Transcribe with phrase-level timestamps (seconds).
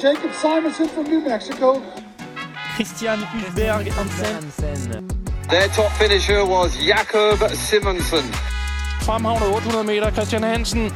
[0.00, 1.82] Jacob Simonson from New Mexico.
[2.76, 5.08] Christian Hulberg Hansen.
[5.48, 8.24] Their top finisher was Jakob Simonsen.
[9.02, 10.92] Fremhavnet 800 meter, Christian Hansen.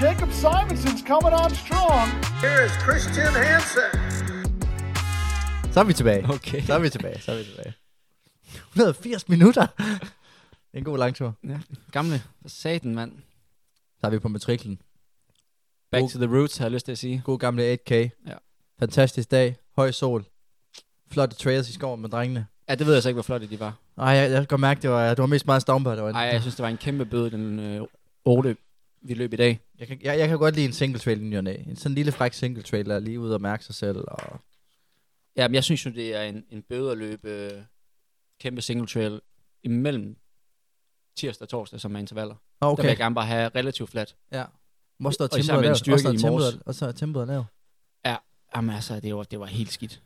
[0.00, 2.08] Jacob Simonson's coming on strong.
[2.40, 3.90] Here is Christian Hansen.
[5.72, 6.24] Så er vi tilbage.
[6.34, 6.62] Okay.
[6.62, 7.20] Så er vi tilbage.
[7.20, 7.74] Så er vi tilbage.
[8.72, 9.66] 180 minutter.
[10.72, 11.32] Er en god lang tur.
[11.44, 11.58] Ja,
[11.92, 12.22] gamle.
[12.46, 13.12] Satan, mand.
[14.00, 14.78] Så er vi på matriklen.
[15.92, 17.22] Back God- to the roots, har jeg lyst til at sige.
[17.24, 17.92] God gamle 8K.
[17.92, 18.34] Ja.
[18.78, 19.56] Fantastisk dag.
[19.76, 20.24] Høj sol.
[21.10, 22.46] Flotte trails i skoven med drengene.
[22.68, 23.78] Ja, det ved jeg så ikke, hvor flotte de var.
[23.98, 25.90] Ej, jeg, jeg kan godt mærke, det var, det var mest meget stomper.
[25.94, 27.86] Det var en, Ej, jeg synes, det var en kæmpe bøde, den øh,
[28.24, 28.56] 8,
[29.02, 29.60] vi løb i dag.
[29.78, 31.54] jeg, kan, jeg, jeg, kan godt lide en single trail i ny og næ.
[31.66, 33.96] En sådan lille fræk single trail, der er lige ude og mærke sig selv.
[34.08, 34.40] Og...
[35.36, 37.50] Ja, men jeg synes jo, det er en, en bøde at løbe øh,
[38.40, 39.20] kæmpe single trail
[39.62, 40.16] imellem
[41.16, 42.34] tirsdag og torsdag, som er intervaller.
[42.60, 42.76] Okay.
[42.76, 44.16] Der vil jeg gerne bare have relativt flat.
[44.32, 44.44] Ja.
[45.02, 45.78] Hvor står Og især tempoet lavt?
[45.78, 46.22] står i morges.
[46.22, 47.46] tempoet- Og så er tempoet lavt.
[48.56, 50.00] Jamen altså, det var, det var helt skidt.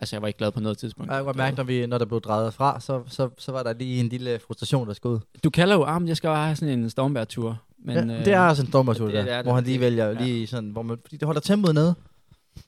[0.00, 1.12] Altså, jeg var ikke glad på noget tidspunkt.
[1.12, 3.72] Jeg kan mærke, når, vi, når der blev drejet fra, så, så, så var der
[3.72, 5.18] lige en lille frustration, der ud.
[5.44, 7.62] Du kalder jo armen, jeg skal bare have sådan en stormbærtur.
[7.78, 9.80] Men, ja, øh, det er altså en stormtur, det- der, det er hvor han lige
[9.80, 10.12] vælger ja.
[10.24, 11.94] lige sådan, hvor man, fordi det holder tempoet nede.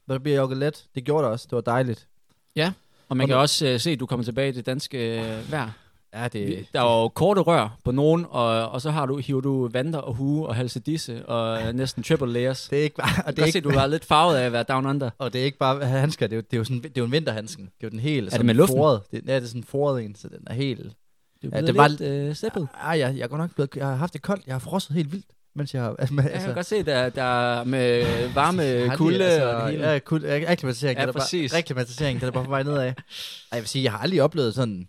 [0.07, 0.85] Men det bliver jogget let.
[0.95, 1.47] Det gjorde det også.
[1.51, 2.07] Det var dejligt.
[3.09, 5.21] Og man Og kan nu- også øh, se, at du kommer tilbage i det danske
[5.21, 5.71] øh, vejr.
[6.15, 9.17] Ja, det, Vi- Der var jo korte rør på nogen, og, og så har du,
[9.17, 12.69] hiver du vanter og hue og halsedisse og næsten triple layers.
[12.69, 13.23] det er ikke bare...
[13.27, 15.11] Og det er ikke, ikke, du var lidt farvet af at være down under.
[15.19, 16.93] og det er ikke bare handsker, det er jo, det er jo, sådan, det er
[16.99, 17.65] jo en vinterhandsken.
[17.65, 18.31] Det er jo den hele...
[18.31, 18.77] det med luften?
[18.79, 19.01] Foret.
[19.13, 20.81] Det, ja, det er sådan en foret en, så den er helt...
[21.43, 22.69] Du Ja, ja, det var- lidt øh, steppet.
[22.85, 24.47] Ej, jeg, jeg, er godt nok blevet, jeg har haft det koldt.
[24.47, 25.27] Jeg har frosset helt vildt,
[25.57, 25.95] mens jeg har...
[25.99, 28.05] Altså, Jeg kan godt se, der, der er med
[28.35, 29.91] varme, kulde de, altså, og det hele.
[29.91, 30.99] Ja, kulde, ja, akklimatisering.
[30.99, 31.55] Ja, er bare, præcis.
[31.55, 32.79] Reklimatisering, den er bare på vej nedad.
[32.81, 32.95] Ej,
[33.53, 34.89] jeg vil sige, jeg har aldrig oplevet sådan,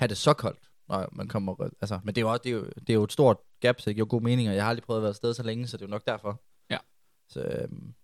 [0.00, 2.54] have det så koldt, når man kommer, altså, men det er jo, også, det er
[2.56, 4.70] jo, det er jo et stort gap, så det giver god mening, og jeg har
[4.70, 6.40] aldrig prøvet at være afsted så længe, så det er jo nok derfor.
[6.70, 6.78] Ja.
[7.28, 7.94] Så, øhm,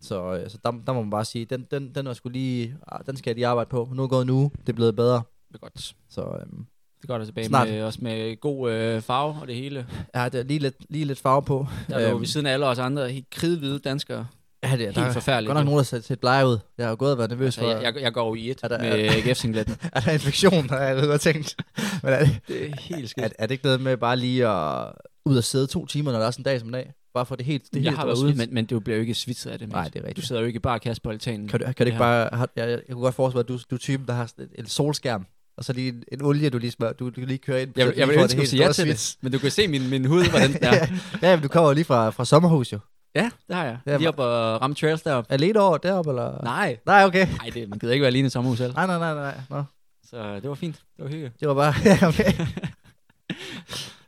[0.00, 2.76] så, øh, så der, der, må man bare sige, den, den, den, var sgu lige,
[2.92, 3.88] ah, den skal jeg lige arbejde på.
[3.94, 5.22] Nu er gået nu, det er blevet bedre.
[5.48, 5.96] Det er godt.
[6.08, 6.66] Så øhm,
[7.00, 7.68] Det går der tilbage Snart.
[7.68, 9.86] med, også med god øh, farve og det hele.
[10.14, 11.66] jeg har der lige lidt, lige lidt farve på.
[11.88, 14.26] Der er jo Øhm, ved siden af alle os andre helt kridhvide danskere.
[14.62, 15.48] Ja, det er, Helt der er forfærdeligt.
[15.48, 16.58] godt nok nogen, der ser set blege ud.
[16.78, 18.50] Jeg har jo gået og været nervøs Altså, for, jeg, jeg, jeg går jo i
[18.50, 19.76] et Er der- med AGF-singletten.
[19.92, 21.54] er der infektion, har jeg godt tænkt.
[22.02, 23.24] Men er det, Det er helt skidt.
[23.26, 24.88] Er, er det ikke noget med bare lige at
[25.26, 26.92] ud og sidde to timer, når der er sådan en dag som i dag?
[27.14, 29.00] Bare for det helt, det jeg helt har været ude, men, men du bliver jo
[29.00, 29.68] ikke svitset af det.
[29.68, 30.16] Nej, det er rigtigt.
[30.16, 31.48] Du sidder jo ikke bare og kaster på altanen.
[31.48, 32.28] Kan du, kan du ikke bare...
[32.32, 34.46] Har, jeg, jeg, kunne godt forestille mig, at du, du er typen, der har en,
[34.58, 37.58] en solskærm, og så lige en, en olie, du lige smør, du, du lige kører
[37.58, 37.72] ind.
[37.76, 39.16] Jeg, jeg lige vil får ønske, at siger ja til det.
[39.20, 40.86] Men du kan se min, min hud, hvordan den er.
[41.22, 42.78] ja, men du kommer lige fra, fra sommerhus jo.
[43.16, 43.78] Ja, det har jeg.
[43.84, 45.32] Det er Lige op og ramme trails deroppe.
[45.32, 46.42] Alene over deroppe, eller?
[46.42, 46.78] Nej.
[46.86, 47.26] Nej, okay.
[47.26, 48.72] Nej, det, man gider ikke være alene i sommerhus selv.
[48.74, 49.34] Nej, nej, nej, nej.
[49.50, 49.64] Nå.
[50.10, 50.76] Så det var fint.
[50.96, 51.40] Det var hyggeligt.
[51.40, 51.74] Det var bare...
[51.84, 52.32] Ja, okay.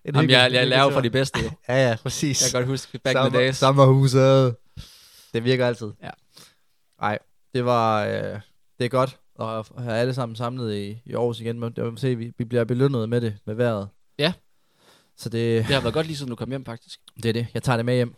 [0.05, 0.91] En Jamen, jeg, jeg tur.
[0.91, 1.39] fra de bedste.
[1.45, 1.51] jo.
[1.69, 2.43] Ja, ja, præcis.
[2.43, 3.57] Jeg kan godt huske back in Sommer- the days.
[3.57, 4.57] Sommerhuset.
[5.35, 5.91] Det virker altid.
[6.03, 6.11] Ja.
[7.01, 7.19] Nej,
[7.55, 8.05] det var...
[8.07, 8.41] Øh,
[8.79, 11.61] det er godt at have alle sammen samlet i, i Aarhus igen.
[11.61, 13.89] Men jeg vil se, vi, vi bliver belønnet med det, med vejret.
[14.19, 14.33] Ja.
[15.17, 16.99] Så det, Det har været godt lige siden du kom hjem, faktisk.
[17.17, 17.47] det er det.
[17.55, 18.15] Jeg tager det med hjem.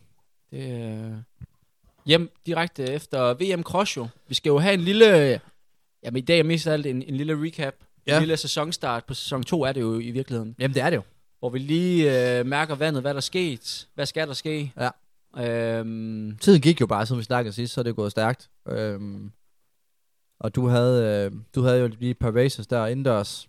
[0.50, 1.12] Det, øh...
[2.06, 4.08] Hjem direkte efter VM Cross jo.
[4.28, 5.40] Vi skal jo have en lille...
[6.02, 7.74] Jamen i dag er mest af alt en, en lille recap.
[8.06, 8.16] Ja.
[8.16, 10.54] En lille sæsonstart på sæson 2 er det jo i virkeligheden.
[10.58, 11.02] Jamen, det er det jo.
[11.38, 13.88] Hvor vi lige øh, mærker vandet, hvad der er sket.
[13.94, 14.72] Hvad skal der ske?
[14.80, 14.90] Ja.
[15.36, 18.50] Øhm, Tiden gik jo bare, siden vi snakkede sidst, så er det gået stærkt.
[18.68, 19.32] Øhm,
[20.40, 23.48] og du havde, øh, du havde jo lige et par races der indendørs.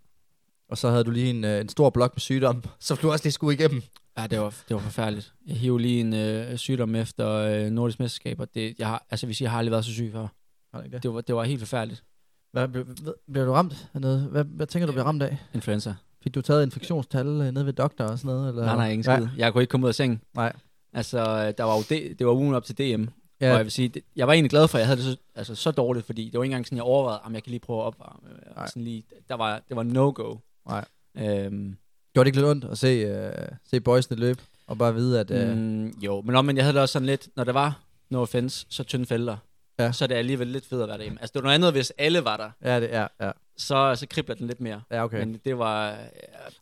[0.70, 3.26] Og så havde du lige en, øh, en stor blok med sygdom, som du også
[3.26, 3.82] lige skulle igennem.
[4.18, 5.34] Ja, det var, det var forfærdeligt.
[5.48, 9.26] Jeg hiver lige en øh, sygdom efter øh, Nordisk Mesterskab, og det, jeg har, altså,
[9.26, 10.28] hvis jeg har aldrig været så syg før.
[10.74, 11.04] Har ikke det?
[11.04, 12.04] Det var, det var helt forfærdeligt.
[12.52, 12.86] Hvad, bliver,
[13.32, 14.22] bliver du ramt noget?
[14.22, 15.38] Hvad, hvad tænker du bliver ramt af?
[15.54, 15.96] Influenza.
[16.24, 18.50] Fik du taget infektionstal øh, nede ved doktor og sådan noget?
[18.50, 18.66] Eller?
[18.66, 19.28] Nej, nej, ingen skid.
[19.38, 20.22] Jeg kunne ikke komme ud af sengen.
[20.36, 20.54] Nej.
[20.94, 23.06] Altså, øh, der var jo det, det var ugen op til DM.
[23.42, 23.52] Ja.
[23.52, 25.18] Og jeg vil sige, det, jeg var egentlig glad for, at jeg havde det så,
[25.36, 27.60] altså, så dårligt, fordi det var ikke engang sådan, jeg overvejede, om jeg kan lige
[27.60, 28.28] prøve at opvarme.
[28.56, 28.68] Nej.
[28.68, 30.36] Sådan lige, der var, det var no-go.
[30.68, 30.86] Nej.
[31.18, 31.78] Øhm,
[32.14, 34.42] gjorde det ikke lidt ondt at se, øh, se boysene løbe?
[34.68, 35.32] Og bare vide, at...
[35.32, 37.80] Øh, mm, jo, men, om, men jeg havde det også sådan lidt, når der var
[38.10, 39.38] no offense, så tynde felter,
[39.80, 39.92] Ja.
[39.92, 41.22] så er det alligevel lidt fedt at være derhjemme.
[41.22, 43.32] Altså, det var noget andet, hvis alle var der, Ja, det er, ja.
[43.58, 44.82] så, så kribler den lidt mere.
[44.92, 45.20] Ja, okay.
[45.20, 45.92] Men det var...
[45.92, 45.98] øh,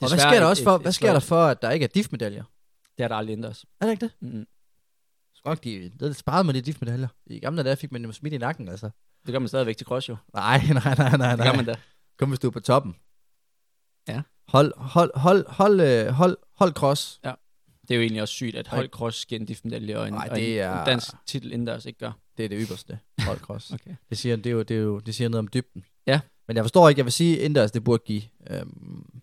[0.02, 1.84] og hvad sker der også for, et- hvad et sker der for, at der ikke
[1.84, 2.44] er diff-medaljer?
[2.98, 3.66] Det er der aldrig ændret os.
[3.82, 4.12] Er det ikke det?
[4.34, 4.46] Mm.
[5.36, 7.08] Skal nok, de, det sparet med de diff-medaljer.
[7.26, 8.90] I gamle dage fik man jo smidt i nakken, altså.
[9.26, 10.16] Det gør man stadigvæk til cross, jo.
[10.34, 11.56] Nej, nej, nej, nej, Det gør nej.
[11.56, 11.76] man da.
[12.20, 12.96] Kun hvis du er på toppen.
[14.54, 14.58] Ja.
[14.58, 17.20] Hold, hold, hold, hold, øh, hold, hold cross.
[17.88, 20.24] Det er jo egentlig også sygt, at hold cross giver en diff-medalje, og en, og
[20.30, 22.12] en, det er- en dansk titel indendørs ikke gør.
[22.38, 23.00] Det er det ypperste.
[23.20, 23.72] Hold cross.
[23.74, 23.96] Okay.
[24.10, 25.86] det, siger, det, er jo, det, er jo, det siger noget om dybden.
[26.08, 26.22] Ja.
[26.48, 28.22] Men jeg forstår ikke, jeg vil sige, indendørs det burde give.
[28.50, 29.22] Øhm,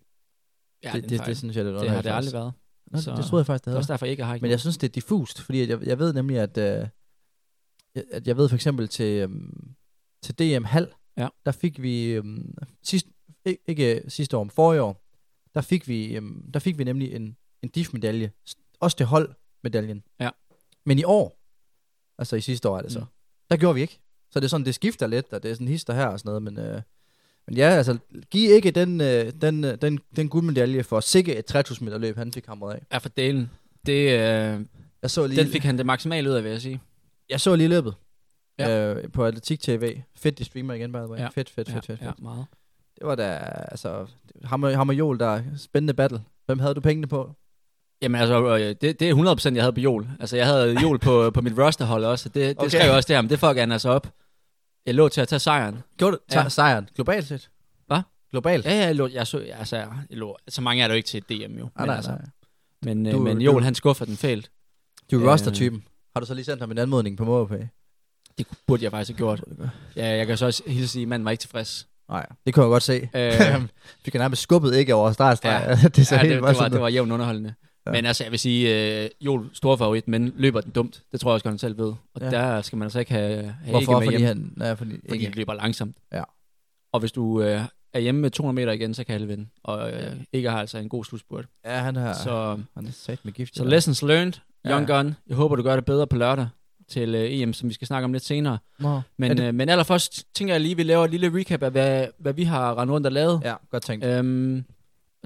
[0.83, 2.53] Ja, det, det, det, synes jeg, det, det har det aldrig været.
[2.91, 3.79] Nå, så- det, det troede jeg faktisk, det Det er havde.
[3.79, 5.99] også derfor, jeg ikke har ikke Men jeg synes, det er diffust, fordi jeg, jeg
[5.99, 6.87] ved nemlig, at øh,
[7.95, 9.75] jeg, at jeg ved for eksempel til, øhm,
[10.23, 10.87] til DM Hal,
[11.17, 11.27] Ja.
[11.45, 13.07] der fik vi øhm, sidst,
[13.45, 15.03] ikke, ikke sidste år, men forrige år,
[15.57, 18.31] der fik vi, øhm, der fik vi nemlig en, en DIF-medalje,
[18.79, 20.03] også til holdmedaljen.
[20.19, 20.29] Ja.
[20.85, 21.39] Men i år,
[22.17, 23.05] altså i sidste år er det så, Mm.
[23.49, 23.99] der gjorde vi ikke.
[24.31, 26.29] Så det er sådan, det skifter lidt, og det er sådan hister her og sådan
[26.29, 26.81] noget, men, øh,
[27.47, 27.97] men ja, altså,
[28.31, 32.17] giv ikke den, øh, den, øh, den, den guldmedalje for sikke et 3000 meter løb,
[32.17, 32.85] han fik hamret af.
[32.93, 33.49] Ja, for delen.
[33.85, 34.65] Det, øh,
[35.01, 36.81] Jeg så lige, den fik han det maksimale ud af, vil jeg sige.
[37.29, 37.93] jeg så lige løbet.
[38.59, 38.93] Ja.
[38.95, 40.01] Øh, på Atletik TV.
[40.15, 41.19] Fedt, de streamer igen, by the way.
[41.19, 41.27] Ja.
[41.27, 42.21] Fedt, fedt, fedt, ja, fedt, ja, fedt.
[42.21, 42.45] meget.
[42.99, 43.23] Det var da,
[43.71, 44.05] altså,
[44.43, 46.21] ham og, ham og Joel, der spændende battle.
[46.45, 47.35] Hvem havde du pengene på?
[48.01, 50.07] Jamen altså, øh, det, det er 100% jeg havde på Jol.
[50.19, 52.29] Altså, jeg havde Jol på, på mit rosterhold også.
[52.29, 52.69] Det, det Okay.
[52.69, 54.13] skrev jeg også der, men det fucker han altså op.
[54.85, 55.77] Jeg lå til at tage sejren.
[55.97, 56.49] Gjorde du Ja.
[56.49, 56.89] sejren?
[56.95, 57.49] Globalt set?
[57.87, 58.01] Hvad?
[58.31, 58.65] Globalt?
[58.65, 61.07] Ja, ja, jeg lå, jeg så, altså, jeg lå, så mange er der jo ikke
[61.07, 61.63] til DM jo.
[61.63, 62.21] Ah, men, nej, altså, nej.
[62.83, 64.51] men, Du- du, men du- Joel, han skuffer den fælt.
[65.11, 65.27] Du er Øh.
[65.31, 65.83] roster-typen.
[66.15, 67.65] Har du så lige sendt ham en anmodning på MobilePay?
[68.37, 69.43] Det burde jeg faktisk have gjort.
[69.95, 71.87] Ja, jeg kan så også hilse sige, at manden var ikke tilfreds.
[72.09, 73.09] Nej, det kunne jeg godt se.
[73.15, 73.31] Øh,
[74.05, 75.65] Vi kan nærmest skubbet ikke over startstreg.
[75.67, 75.87] Ja.
[75.95, 77.53] Det så ja, helt det, det, var, det var jævnt underholdende.
[77.85, 77.91] Ja.
[77.91, 81.03] Men altså, jeg vil sige, øh, Joel, stor favorit, men løber den dumt.
[81.11, 81.93] Det tror jeg også godt, han selv ved.
[82.15, 82.29] Og ja.
[82.29, 83.79] der skal man altså ikke have, have Hvorfor?
[83.79, 84.53] ikke med Fordi hjem, han...
[84.57, 85.25] Nej, fordi, fordi ikke.
[85.25, 85.97] han løber langsomt.
[86.13, 86.23] Ja.
[86.93, 87.61] Og hvis du øh,
[87.93, 89.47] er hjemme med 200 meter igen, så kan alle vinde.
[89.63, 91.45] Og øh, ikke har altså en god slutspurt.
[91.65, 92.13] Ja, han har...
[92.13, 93.55] Så, Han er sat med gift.
[93.55, 94.33] så lessons learned,
[94.67, 94.97] young Ja.
[94.97, 95.15] gun.
[95.27, 96.47] Jeg håber, du gør det bedre på lørdag
[96.89, 98.57] til øh, EM, som vi skal snakke om lidt senere.
[98.79, 99.01] Nå.
[99.17, 101.71] Men, det- øh, men allerførst tænker jeg lige, at vi laver et lille recap af,
[101.71, 103.41] hvad, hvad vi har rendt rundt og lavet.
[103.43, 104.05] Ja, godt tænkt.
[104.05, 104.63] Øhm,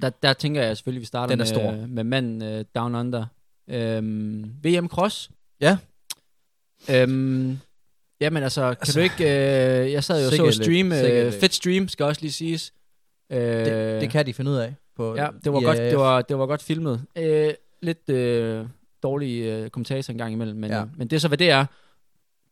[0.01, 1.71] der, der tænker jeg selvfølgelig, at vi starter Den er stor.
[1.71, 3.25] med, med manden uh, Down Under.
[3.69, 5.29] Øhm, VM Cross.
[5.61, 5.77] Ja.
[6.91, 7.57] Øhm,
[8.21, 9.23] jamen altså, kan Altså, du ikke...
[9.23, 10.91] Øh, jeg sad jo og så stream.
[10.91, 12.73] Øh, fedt stream, skal også lige siges.
[13.31, 14.73] Øh, Det, det kan de finde ud af.
[14.95, 17.01] På Ja, det var, godt, det var, det var godt filmet.
[17.15, 18.65] Øh, lidt øh,
[19.03, 20.77] dårlig øh, kommentator en gang imellem, men, Ja.
[20.79, 20.85] ja.
[20.97, 21.65] men det er så, hvad det er.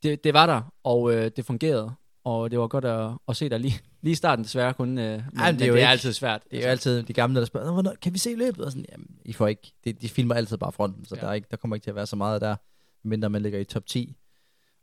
[0.04, 1.92] Det, det var der, og øh, det fungerede.
[2.24, 4.98] Og det var godt at, at se dig lige, lige i starten desværre kun.
[4.98, 6.44] Øh, men, det er det, jo er ikke- altid svært.
[6.52, 8.66] Det er jo altid de gamle, der spørger, "Nå, hvornår, kan vi se løbet?
[8.66, 11.22] Og sådan, jamen, I får ikke, de, de filmer altid bare fronten, så ja.
[11.22, 12.56] Der, er ikke, der kommer ikke til at være så meget der,
[13.04, 14.16] mindre man ligger i top 10.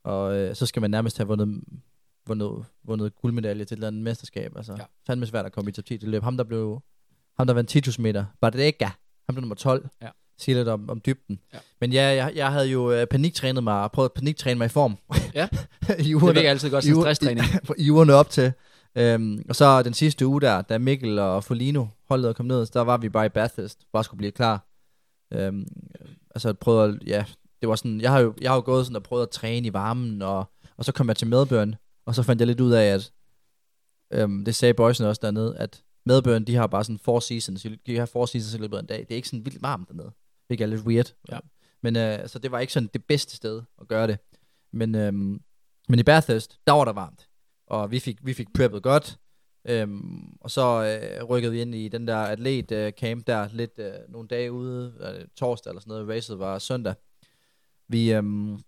[0.05, 1.65] Og øh, så skal man nærmest have vundet,
[2.27, 4.53] vundet, vundet guldmedalje til et eller andet mesterskab.
[4.57, 4.85] Altså, ja.
[5.07, 6.23] Fandme svært at komme i top 10 til løb.
[6.23, 6.83] Ham, der blev,
[7.39, 8.85] ham, der vandt 10.000 meter, Badega,
[9.27, 9.89] han blev nummer 12.
[10.03, 10.09] Ja.
[10.39, 11.39] Siger lidt om, om dybden.
[11.55, 11.59] Ja.
[11.81, 14.69] Men ja, jeg, jeg havde jo øh, paniktrænet mig, og prøvet at paniktræne mig i
[14.69, 14.97] form.
[15.35, 15.49] Ja.
[15.99, 17.47] I Det ugerne, virker altid godt som stresstræning.
[17.79, 18.53] i, i ugerne op til.
[18.97, 22.81] Øhm, og så den sidste uge der, da Mikkel og Folino holdet kom ned, der
[22.81, 24.67] var vi bare i Bathurst, bare skulle blive klar.
[25.33, 25.67] Øhm,
[26.35, 27.25] altså prøvede at, ja,
[27.61, 29.67] det var sådan, jeg har jo, jeg har jo gået sådan og prøvet at træne
[29.67, 30.45] i varmen, og,
[30.77, 33.13] og så kom jeg til Melbourne, og så fandt jeg lidt ud af, at,
[34.13, 37.99] øhm, det sagde boysen også dernede, at Melbourne, de har bare sådan four seasons, de
[37.99, 38.99] har four seasons i løbet af en dag.
[38.99, 40.13] Det er ikke sådan vildt varmt dernede.
[40.51, 41.15] Det er lidt weird.
[41.33, 41.39] Ja.
[41.83, 44.19] Men øh, altså, det var ikke sådan det bedste sted at gøre det.
[44.73, 45.41] Men, øhm,
[45.89, 47.29] men i Bathurst, der var der varmt.
[47.67, 49.19] Og vi fik, vi fik preppet godt.
[49.69, 53.79] Øhm, og så øh, rykkede vi ind i den der atlet øh, camp der lidt
[53.79, 56.95] øh, nogle dage ude, øh, torsdag eller sådan noget, racet var søndag.
[57.89, 58.59] Vi øhm,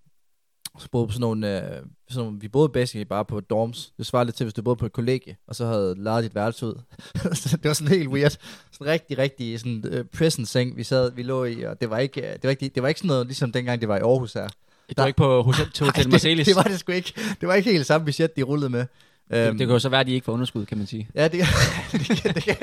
[0.79, 3.93] så boede på sådan nogle, øh, sådan nogle, vi boede basically bare på dorms.
[3.99, 6.35] Det svarer lidt til, hvis du boede på et kollegie, og så havde lejet dit
[6.35, 6.75] værelse ud.
[7.53, 8.39] Det var sådan helt weird.
[8.73, 11.99] Sådan rigtig, rigtig sådan øh, prison seng, vi sad, vi lå i, og det var
[11.99, 14.01] ikke, øh, det var ikke, det var ikke sådan noget, ligesom dengang det var i
[14.01, 14.49] Aarhus her.
[14.89, 16.47] Det var ikke på Hotel, Hotel det, Marcelis.
[16.47, 17.13] det, var det sgu ikke.
[17.41, 18.81] Det var ikke helt samme budget, de rullede med.
[18.81, 18.89] det,
[19.31, 21.09] Øhm, det kan jo så være, at de ikke får underskud, kan man sige.
[21.15, 21.33] Ja, det,
[21.93, 22.57] det, kan, det, kan,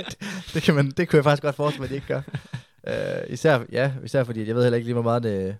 [0.53, 2.21] det, kan man, det kunne jeg faktisk godt forestille mig, at de ikke gør.
[2.87, 5.57] Uh, især, ja, især fordi, jeg ved heller ikke lige, hvor meget det,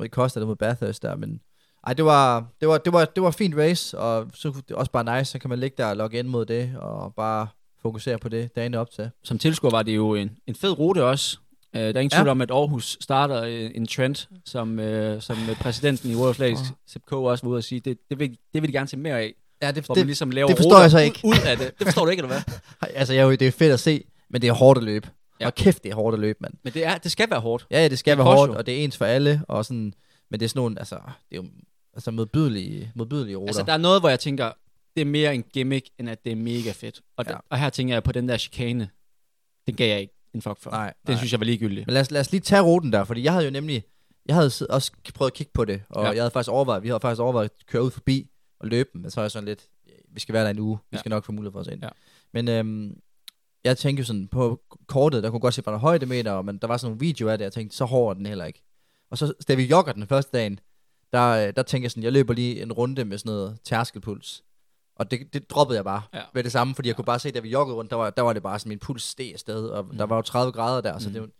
[0.00, 1.40] det koster det mod Bathurst der, men
[1.86, 4.92] ej, det var, det var, det var, det var fint race, og så det også
[4.92, 7.48] bare nice, så kan man ligge der og logge ind mod det, og bare
[7.82, 9.10] fokusere på det dagene op til.
[9.24, 11.38] Som tilskuer var det jo en, en fed rute også.
[11.74, 12.16] Uh, der er ingen Ja.
[12.18, 16.30] tvivl om, at Aarhus starter øh, en trend, som, uh, som øh, præsidenten i World
[16.30, 16.76] Athletics, Åh.
[16.86, 17.12] Sepp K.
[17.12, 19.34] også var ude at sige, det, det, vil, det vil de gerne se mere af.
[19.62, 21.20] Ja, det, Hvor man ligesom laver det forstår jeg så ud- ikke.
[21.24, 21.78] Ud, af det.
[21.78, 22.54] Det forstår du ikke, eller hvad?
[23.00, 25.08] altså, jeg, det er fedt at se, men det er hårdt at løbe.
[25.40, 25.46] Ja.
[25.46, 26.54] Og kæft, det er hårdt at løbe, mand.
[26.64, 27.66] Men det, er, det skal være hårdt.
[27.70, 28.56] Ja, ja, det skal Det være hårdt, jo.
[28.58, 29.92] og det er ens for alle, og sådan,
[30.30, 30.94] men det er sådan nogle, altså,
[31.30, 31.44] det er jo
[31.96, 33.46] altså modbydelige, modbydelige ruter.
[33.48, 34.52] Altså, der er noget, hvor jeg tænker,
[34.96, 37.00] det er mere en gimmick, end at det er mega fedt.
[37.16, 37.32] Og, Ja.
[37.32, 37.38] ja.
[37.50, 38.88] og her tænker jeg på den der chikane.
[39.66, 40.70] Den gav jeg ikke en fuck for.
[40.70, 41.16] Nej, Den nej.
[41.18, 41.84] synes jeg var ligegyldig.
[41.86, 43.82] Men lad os, lad os lige tage ruten der, fordi jeg havde jo nemlig,
[44.26, 46.10] jeg havde også prøvet at kigge på det, og ja.
[46.10, 49.00] Jeg havde faktisk overvejet, vi havde faktisk overvejet at køre ud forbi og løbe dem,
[49.02, 49.66] men så er jeg sådan lidt,
[50.08, 50.98] vi skal være der en uge, vi Ja.
[50.98, 51.82] skal nok få mulighed for os ind.
[51.82, 51.88] Ja.
[52.32, 52.96] Men øhm,
[53.64, 56.66] jeg tænkte jo sådan, på kortet, der kunne godt se, hvor der højdemeter, men der
[56.66, 58.62] var sådan nogle videoer af det, jeg tænkte, så hård den heller ikke.
[59.10, 60.60] Og så, da vi jogger den første dagen,
[61.12, 64.42] der, øh, der tænkte jeg sådan, jeg løber lige en runde med sådan noget tærskelpuls.
[64.96, 66.20] Og det, det droppede jeg bare Ja.
[66.34, 68.22] ved det samme, fordi jeg kunne bare se, da vi joggede rundt, der var, der
[68.22, 69.96] var det bare sådan, min puls steg afsted, og mm.
[69.96, 71.14] der var jo 30 grader der, så Mm.
[71.14, 71.30] det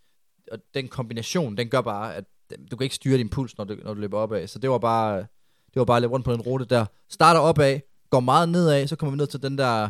[0.53, 2.25] og den kombination, den gør bare, at
[2.71, 4.47] du kan ikke styre din puls, når du, når du løber opad.
[4.47, 5.17] Så det var bare,
[5.67, 6.87] det var bare lidt rundt på den rute der.
[7.11, 7.81] Starter opad,
[8.11, 9.89] går meget nedad, så kommer vi ned til den der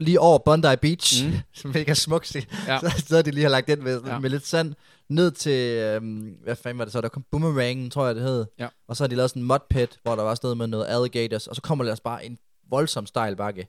[0.00, 1.24] lige over Bondi Beach,
[1.64, 1.70] Mm.
[1.74, 2.34] mega smukt.
[2.66, 2.78] Ja.
[2.80, 4.12] Så, så de lige har lagt den med, Ja.
[4.12, 4.18] ja.
[4.18, 4.74] med lidt sand.
[5.08, 8.46] Ned til, øhm, hvad fanden var det så, der kom Boomerangen, tror jeg det hed.
[8.58, 8.68] Ja.
[8.88, 10.86] Og så har de lavet sådan en mud pit, hvor der var sted med noget
[10.88, 12.38] alligators, og så kommer der altså bare en
[12.70, 13.68] voldsom stejl bakke.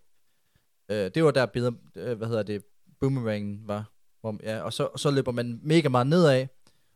[0.91, 2.63] Øh, det var der, billeder, øh, hvad hedder det,
[3.00, 3.91] Boomerangen var.
[4.21, 6.48] Hvor, ja, og så, og så løber man mega meget nedad,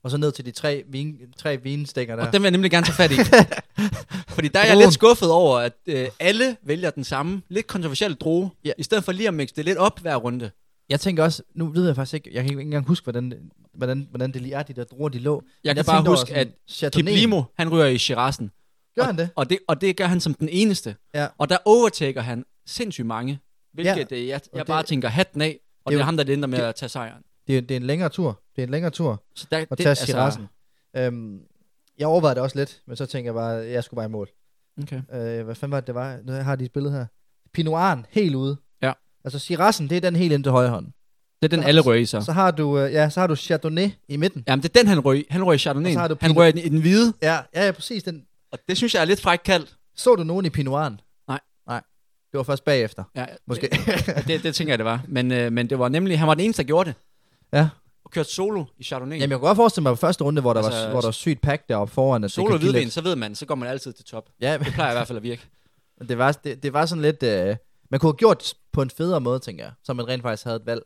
[0.03, 2.25] og så ned til de tre, vin, tre vinstikker der.
[2.27, 3.15] Og den vil jeg nemlig gerne tage fat i.
[4.35, 8.15] Fordi der er jeg lidt skuffet over, at øh, alle vælger den samme, lidt kontroversielle
[8.15, 8.71] droge, Ja.
[8.77, 10.51] i stedet for lige at mixe det lidt op hver runde.
[10.89, 13.33] Jeg tænker også, nu ved jeg faktisk ikke, jeg kan ikke engang huske, hvordan,
[13.73, 15.43] hvordan, hvordan det lige er, de der druer, de lå.
[15.63, 17.41] Jeg Men kan bare huske, sådan at Chardonnay.
[17.57, 18.51] Han ryger i Shirazen.
[18.95, 19.29] Gør han det?
[19.35, 20.95] Og det, og det gør han som den eneste.
[21.15, 21.27] Ja.
[21.37, 23.39] Og der overtaker han sindssygt mange.
[23.73, 24.17] Hvilket ja.
[24.17, 25.59] jeg, jeg det- bare tænker hatten af.
[25.85, 27.23] Og det det er ham, der ender med det- at tage sejren.
[27.47, 28.41] Det er, det er en længere tur.
[28.55, 30.47] Det er en længere tur Så der, at det, tage Shirazen.
[30.95, 31.39] Øhm,
[31.99, 34.09] jeg overvejede det også lidt, men så tænker jeg bare, at jeg skulle bare i
[34.09, 34.29] mål.
[34.83, 35.01] Okay.
[35.13, 36.19] Øh, hvad fanden var det, det var?
[36.23, 37.05] Nu har de et billede her.
[37.53, 38.57] Pinoiren, helt ude.
[38.81, 38.93] Ja.
[39.23, 40.85] Altså Shirazen, det er den helt ind til højre hånd.
[41.41, 42.23] Det er den, Så- alle i sig.
[42.23, 44.43] Så har du, øh, ja, så har du Chardonnay i midten.
[44.47, 45.25] Jamen, det er den, han røg.
[45.29, 45.89] Han røg Chardonnay.
[45.89, 47.13] Og så har du Han Pinot- røg i den, i den hvide.
[47.21, 48.03] Ja, ja, ja, præcis.
[48.03, 48.25] Den.
[48.51, 49.75] Og det synes jeg er lidt frækt kaldt.
[49.95, 50.99] Så du nogen i Pinoiren?
[51.27, 51.39] Nej.
[51.67, 51.81] Nej.
[52.31, 53.67] Det var først bagefter, Ja, måske.
[53.71, 55.05] Det, det, det tænker jeg, det var.
[55.07, 56.95] Men, øh, men det var nemlig, han var den eneste, der gjorde det.
[57.53, 57.69] Ja.
[58.05, 59.15] Og kørte solo i Chardonnay.
[59.15, 61.07] Jamen, jeg kunne godt forestille mig på første runde, hvor der, Altså, var, hvor der
[61.07, 62.23] var sygt pack deroppe foran.
[62.23, 64.29] At solo og hvidvin, lidt- så ved man, så går man altid til top.
[64.41, 65.41] Ja, Det plejer i hvert fald at virke.
[65.99, 67.23] men det var, det, det var sådan lidt...
[67.23, 67.55] Øh,
[67.91, 69.73] man kunne have gjort på en federe måde, tænker jeg.
[69.83, 70.81] Så man rent faktisk havde et valg.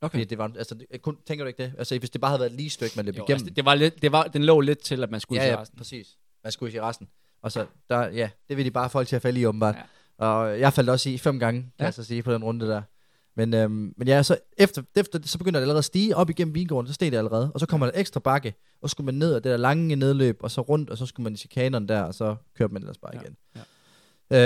[0.00, 0.10] Okay.
[0.12, 1.72] Fordi det var, altså, det, kun, tænker du ikke det?
[1.78, 3.34] Altså, hvis det bare havde været et lige stykke, man løb Jo, igennem.
[3.34, 5.50] altså, det, det, var lidt, det var, den lå lidt til, at man skulle ja,
[5.50, 5.78] ja, resten.
[5.78, 6.06] præcis.
[6.44, 7.08] Man skulle i resten.
[7.42, 9.74] Og så, der, ja, det vil de bare folk til at falde i, åbenbart.
[10.20, 10.24] Ja.
[10.26, 11.84] Og jeg faldt også i fem gange, kan Ja.
[11.84, 12.82] jeg så sige, på den runde der.
[13.36, 16.54] Men, øhm, men ja, så efter, efter så begynder det allerede at stige op igennem
[16.54, 17.52] vingården, så steg det allerede.
[17.54, 19.96] Og så kommer der ekstra bakke, og så skulle man ned ad det der lange
[19.96, 22.82] nedløb, og så rundt, og så skulle man i chikanerne der, og så kørte man
[22.82, 23.36] ellers bare Ja, igen.
[23.56, 23.60] ja.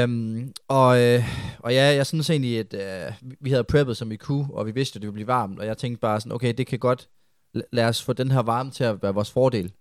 [0.02, 1.22] Øhm, og, øh,
[1.58, 4.70] og ja, jeg synes egentlig, at øh, vi- havde preppet, som vi kunne, og vi
[4.70, 7.08] vidste, at det ville blive varmt, og jeg tænkte bare sådan, okay, det kan godt,
[7.56, 9.72] la- lad os få den her varme til at være vores fordel.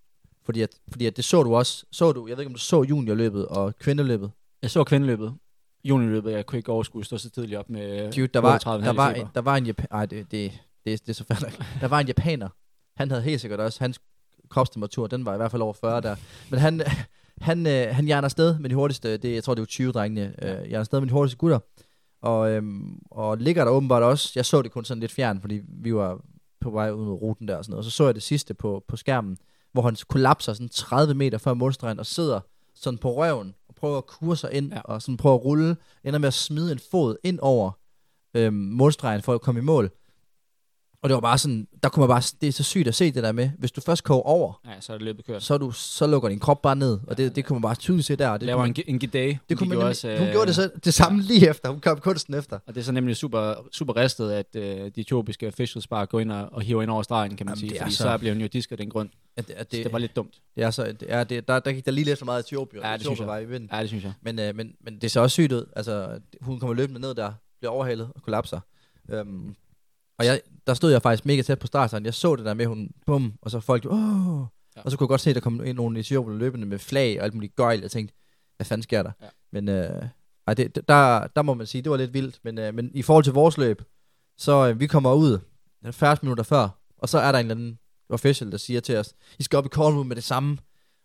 [0.44, 2.60] Fordi at, fordi at det så du også, så du, jeg ved ikke, om du
[2.60, 4.30] så juniorløbet og kvindeløbet.
[4.62, 5.34] Jeg så kvindeløbet.
[5.88, 8.84] Juniløbet, jeg kunne ikke overskue at stå så tidligt op med Dude, der var, 38,5
[8.84, 10.52] der var, en, der var en japaner, ej, det, det,
[10.84, 11.62] det, det er så færdigt.
[11.80, 12.48] Der var en japaner,
[12.96, 14.00] han havde helt sikkert også, hans
[14.48, 16.16] kropstemperatur, den var i hvert fald over 40 der.
[16.50, 16.82] Men han,
[17.40, 20.34] han, øh, han hjerner afsted med de hurtigste, det, jeg tror det var 20 drengene,
[20.42, 21.58] øh, hjerner afsted med de hurtigste gutter.
[22.22, 25.60] Og, øhm, og ligger der åbenbart også, jeg så det kun sådan lidt fjern, fordi
[25.68, 26.20] vi var
[26.60, 27.86] på vej ud mod ruten der og sådan noget.
[27.86, 29.38] Og så så jeg det sidste på, på skærmen,
[29.72, 32.40] hvor han kollapser sådan 30 meter før målstregen og sidder
[32.74, 34.80] sådan på røven prøver at kure sig ind ja.
[34.80, 37.70] og sådan prøver at rulle, ender med at smide en fod ind over
[38.34, 39.90] øhm, målstregen for at komme i mål.
[41.06, 43.12] Og det var bare sådan, der kunne man bare, det er så sygt at se
[43.12, 45.42] det der med, hvis du først koger over, Ja, så er det løbet kørt.
[45.42, 48.06] så, du, så lukker din krop bare ned, og det, det kunne man bare tydeligt
[48.06, 48.28] se der.
[48.28, 49.38] og Det, laver en, man, gi- en gidag.
[49.48, 51.80] det kunne man nemlig, også, hun øh, gjorde det så det samme lige efter, hun
[51.80, 52.58] kom kunsten efter.
[52.66, 56.20] Og det er så nemlig super, super ristet, at øh, de etiopiske officials bare går
[56.20, 57.70] ind og, og hiver ind over stregen, kan man Jamen, sige.
[57.70, 59.08] det Fordi så- så, så bliver hun jo disket af den grund.
[59.36, 60.34] At, at Det, det, det var lidt dumt.
[60.56, 62.82] det er så, det er, det, der, der gik der lige lidt for meget Etiopien.
[62.82, 63.26] Ja, det synes jeg.
[63.28, 63.44] var i.
[63.72, 64.12] Ja, det synes jeg.
[64.22, 65.64] Men, øh, men, men det ser også sygt ud.
[65.76, 66.08] Altså,
[66.40, 68.60] hun kommer løbende ned der, bliver overhalet og kollapser.
[69.10, 69.54] Øhm,
[70.18, 72.04] og jeg, der stod jeg faktisk mega tæt på starten.
[72.04, 74.40] Jeg så det der med, hun, bum, og så folk, åh.
[74.76, 74.82] Ja.
[74.84, 77.18] Og så kunne jeg godt se, at der kom ind nogle etiopier løbende med flag
[77.18, 77.80] og alt muligt gøjl.
[77.80, 78.14] Jeg tænkte,
[78.56, 79.12] hvad fanden sker der?
[79.22, 79.26] Ja.
[79.52, 80.02] Men øh,
[80.46, 82.40] ej, det, der, der må man sige, det var lidt vildt.
[82.44, 83.82] Men, øh, men i forhold til vores løb,
[84.38, 85.38] så øh, vi kommer ud
[85.90, 86.68] 40 minutter før,
[86.98, 89.66] og så er der en eller anden official, der siger til os, I skal op
[89.66, 90.58] i call med det samme.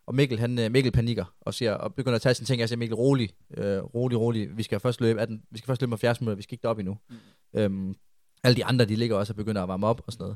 [0.08, 2.60] Og Mikkel, han, øh, Mikkel panikker og, siger, og begynder at tage sine ting.
[2.60, 4.58] Jeg siger, Mikkel, rolig, øh, rolig, rolig.
[4.58, 6.64] Vi skal først løbe 18, vi skal først løbe med 70 minutter, vi skal ikke
[6.64, 6.98] derop endnu.
[7.10, 7.16] Mm.
[7.54, 7.96] Øhm,
[8.44, 10.36] alle de andre, de ligger også og begynder at varme op og sådan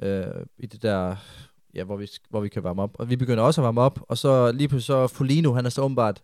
[0.00, 0.26] noget.
[0.38, 1.16] Øh, I det der,
[1.74, 2.96] ja, hvor vi, hvor vi kan varme op.
[2.98, 5.70] Og vi begynder også at varme op, og så lige pludselig så Folino, han er
[5.70, 6.22] så åbenbart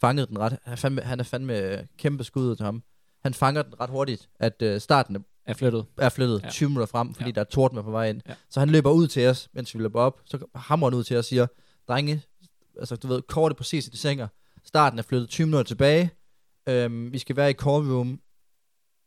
[0.00, 0.58] fanget den ret.
[0.64, 2.82] Han er fandme, han er fandme kæmpe skuddet til ham.
[3.22, 5.86] Han fanger den ret hurtigt, at øh, starten er flyttet.
[5.98, 6.46] er flyttet Ja.
[6.46, 6.50] ja.
[6.50, 7.32] 20 minutter frem, fordi Ja.
[7.34, 8.20] der er torden med på vej ind.
[8.28, 8.34] Ja.
[8.50, 10.20] Så han løber ud til os, mens vi løber op.
[10.24, 11.46] Så hamrer han ud til os og siger,
[11.88, 12.22] drenge,
[12.78, 14.28] altså du ved, kortet præcis i de sænger.
[14.64, 16.10] Starten er flyttet 20 minutter tilbage.
[16.68, 18.20] Øhm, vi skal være i call room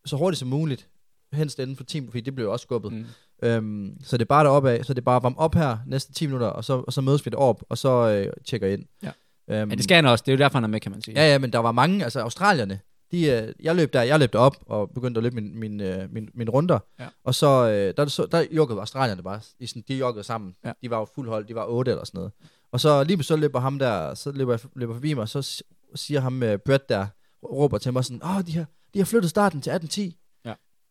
[0.05, 0.89] så hurtigt som muligt.
[1.33, 2.93] Helst inden for 10 fordi det blev jo også skubbet.
[2.93, 3.05] Mm.
[3.43, 5.77] Øhm, så det er bare deroppe af, så det er bare at varme op her
[5.87, 8.85] næste 10 minutter, og så, og så mødes vi deroppe, og så øh, tjekker ind.
[9.03, 9.11] Ja.
[9.47, 10.23] Øhm, Ja, det skal han også.
[10.25, 11.19] Det er jo derfor, han er med, kan man sige.
[11.21, 12.79] Ja, ja, men der var mange, altså australierne,
[13.11, 16.13] de, øh, jeg løb der, jeg løb op og begyndte at løbe min, min, øh,
[16.13, 17.07] min, min runder, Ja.
[17.23, 20.71] og så, øh, der, så, der joggede australierne bare, i sådan, de joggede sammen, Ja.
[20.81, 22.31] de var jo fuld hold, de var otte eller sådan noget,
[22.71, 25.63] og så lige så løber ham der, så løber jeg løber forbi mig, og så
[25.95, 27.07] siger ham øh, Brett der,
[27.43, 30.11] råber til mig sådan, åh, de har, de har flyttet starten til 1810, Ja.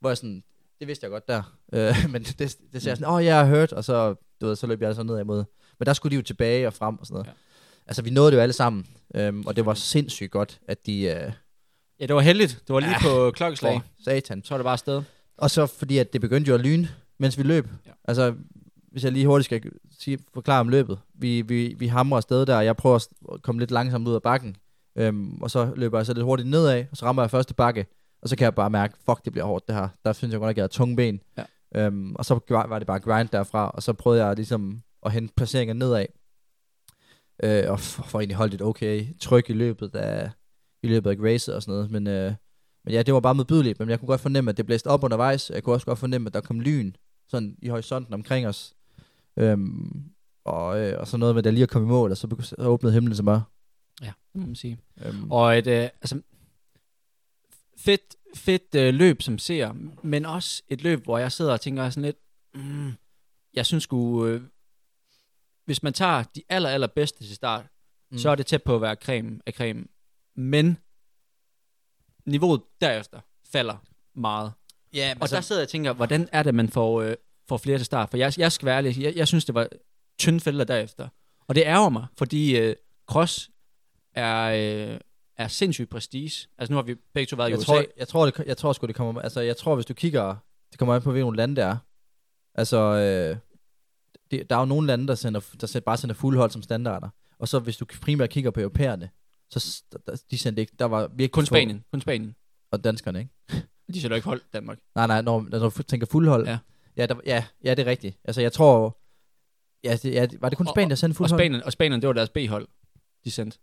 [0.01, 0.43] Hvor jeg sådan,
[0.81, 1.43] det vidste jeg godt der,
[1.73, 4.57] øh, men det, det sagde jeg sådan, åh, jeg har hørt, og så, du ved,
[4.57, 5.45] så løb jeg altså nedad imod,
[5.79, 7.31] men der skulle de jo tilbage og frem og sådan noget.
[7.87, 11.03] altså vi nåede det jo alle sammen, øhm, og det var sindssygt godt, at de...
[11.03, 11.33] Øh,
[12.01, 12.63] Ja, det var heldigt.
[12.69, 13.03] Det var lige Ja.
[13.03, 13.75] på klokkeslag.
[13.97, 14.45] for satan.
[14.45, 15.03] Så var det bare afsted.
[15.37, 16.89] Og så fordi, at det begyndte jo at lyne,
[17.19, 17.69] mens vi løb.
[17.87, 17.91] Ja.
[18.05, 18.35] Altså,
[18.93, 19.63] hvis jeg lige hurtigt skal
[19.99, 20.99] sige, forklare om løbet.
[21.15, 24.23] Vi, vi, vi hamrer afsted der, og jeg prøver at komme lidt langsomt ud af
[24.23, 24.57] bakken.
[24.97, 27.87] Øhm, og så løber jeg så lidt hurtigt nedad, og så rammer jeg første bakke.
[28.23, 29.89] Og så kan jeg bare mærke, fuck, det bliver hårdt det her.
[30.05, 31.21] Der synes jeg godt at jeg havde tunge ben.
[31.39, 31.45] Ja.
[31.75, 35.35] Øhm, og så var det bare grind derfra, og så prøvede jeg ligesom at hente
[35.37, 36.07] placeringer nedad.
[37.43, 40.31] Øh, og for, for egentlig holdt et okay tryk i løbet af,
[40.83, 41.91] i løbet af racet og sådan noget.
[41.91, 42.33] Men, øh,
[42.85, 45.05] men ja, det var bare modbydeligt, men jeg kunne godt fornemme, at det blæste op
[45.05, 45.51] undervejs.
[45.51, 46.93] Jeg kunne også godt fornemme, at der kom lyn
[47.29, 48.75] sådan i horisonten omkring os.
[49.37, 50.03] Øhm,
[50.45, 52.37] og, øh, og så noget med, at der lige at komme i mål, og så,
[52.41, 53.43] så åbnede himlen sig bare.
[54.03, 54.79] Ja, må man sige.
[55.07, 56.21] Øhm, Og et, øh, altså,
[57.85, 59.73] fedt, fedt øh, løb som ser,
[60.03, 62.17] men også et løb, hvor jeg sidder og tænker sådan lidt,
[62.55, 62.93] mm,
[63.55, 64.43] jeg synes sgu, øh,
[65.65, 67.67] hvis man tager de aller, aller bedste til start,
[68.11, 68.19] mm.
[68.19, 69.85] så er det tæt på at være creme af creme.
[70.37, 70.79] Men
[72.27, 73.21] niveauet derefter
[73.53, 73.77] falder
[74.15, 74.53] meget.
[74.95, 77.17] ja, Og der sidder jeg og tænker, hvordan er det, man får, øh,
[77.49, 78.11] får flere til start?
[78.11, 79.69] For jeg, jeg skal være ærlig, jeg, jeg synes, det var
[80.19, 81.09] tynde felter derefter.
[81.49, 83.51] Og det ærger mig, fordi øh, cross
[84.15, 84.43] er,
[84.93, 85.01] øh,
[85.43, 86.49] er sindssygt prestige.
[86.59, 87.67] Altså nu har vi begge to været i jeg USA.
[87.67, 89.21] tror, jeg tror, det, jeg tror sgu, det kommer...
[89.23, 90.37] Altså, jeg tror, hvis du kigger...
[90.71, 91.77] Det kommer an på, hvilke lande det er.
[92.55, 93.37] Altså, øh,
[94.31, 97.09] det, der er jo nogle lande, der, sender, der sender, bare sender fuldhold som standarder.
[97.39, 99.11] Og så hvis du primært kigger på europæerne,
[99.51, 100.73] så der, de sendte ikke...
[100.79, 101.85] Der var virkelig kun få- Spanien.
[101.93, 102.35] Kun Spanien.
[102.73, 103.31] Og danskerne, ikke?
[103.95, 104.79] De sætter ikke hold Danmark.
[104.95, 106.47] Nej, nej, når, når du tænker fuldhold.
[106.49, 106.59] Ja.
[106.97, 108.19] Ja, der, ja, ja, det er rigtigt.
[108.25, 108.99] Altså, jeg tror...
[109.85, 111.41] Ja, det, ja, var det kun Og- Spanien, der sendte Og fuldhold?
[111.41, 112.69] Spanien, og Spanien, det var deres B-hold,
[113.25, 113.59] de sendte.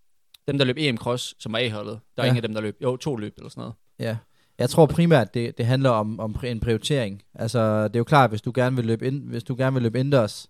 [0.47, 2.31] Dem, der løb EM Cross, som var A-holdet, der er Ja.
[2.31, 2.77] ingen af dem, der løb.
[2.83, 3.73] Jo, to løb eller sådan noget.
[3.99, 4.17] Ja.
[4.59, 7.21] Jeg tror primært, det, det handler om, om en prioritering.
[7.35, 9.83] Altså, det er jo klart, hvis du gerne vil løbe, ind, hvis du gerne vil
[9.83, 10.47] løbe indendørs,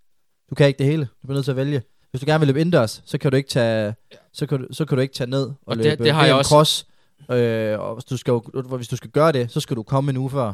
[0.50, 1.04] du kan ikke det hele.
[1.06, 1.82] Du bliver nødt til at vælge.
[2.12, 3.96] Hvis du gerne vil løbe indendørs, så kan du ikke tage,
[4.34, 6.26] så kan du, så kan du ikke tage ned og, Og det- løbe det har
[6.26, 6.88] jeg VM også- cross.
[7.32, 8.34] Øh, og hvis du, skal,
[8.78, 10.54] hvis du skal gøre det, så skal du komme en uge før.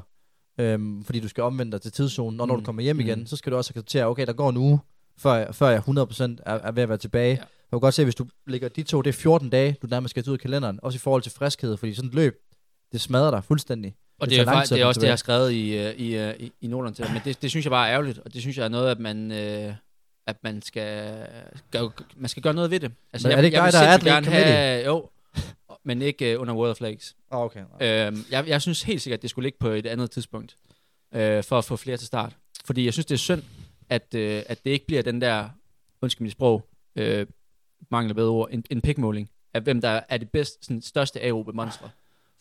[0.59, 2.61] Øhm, fordi du skal omvende dig til tidszonen, og når Mm.
[2.61, 3.25] du kommer hjem igen, Mm.
[3.25, 4.79] så skal du også acceptere, okay, der går en uge,
[5.17, 7.33] før jeg, før jeg 100% er, er ved at være tilbage.
[7.33, 7.43] Ja.
[7.73, 10.11] Jeg kan godt se, hvis du ligger de to, det er 14 dage, du nærmest
[10.11, 12.39] skal ud af kalenderen, også i forhold til friskhed, fordi sådan et løb,
[12.91, 13.95] det smadrer dig fuldstændig.
[14.19, 16.15] Og Det det, er, faktisk, det er også det, jeg har skrevet i, øh, i,
[16.15, 17.13] øh, i, i noterne til dig.
[17.13, 18.99] Men det, det synes jeg bare er ærgerligt, og det synes jeg er noget, at
[18.99, 19.73] man, øh,
[20.27, 21.27] at man skal,
[21.71, 22.91] gøre, man skal gøre noget ved det.
[23.13, 25.09] Altså, Men er det ikke jeg, dig, vil der er gerne have, jo,
[25.85, 27.15] men ikke uh, under World of Flags.
[27.31, 27.59] Oh, okay.
[27.81, 30.55] Øhm, jeg, jeg synes helt sikkert, at det skulle ligge på et andet tidspunkt,
[31.15, 32.35] øh, for at få flere til start.
[32.65, 33.43] Fordi jeg synes, det er synd,
[33.89, 35.49] at, øh, at det ikke bliver den der,
[36.01, 37.25] undskyld mit sprog, øh,
[37.91, 41.53] mangler bedre ord, en, en pikmåling af hvem der er det bedste, sådan, største aerobe
[41.53, 41.89] monstre.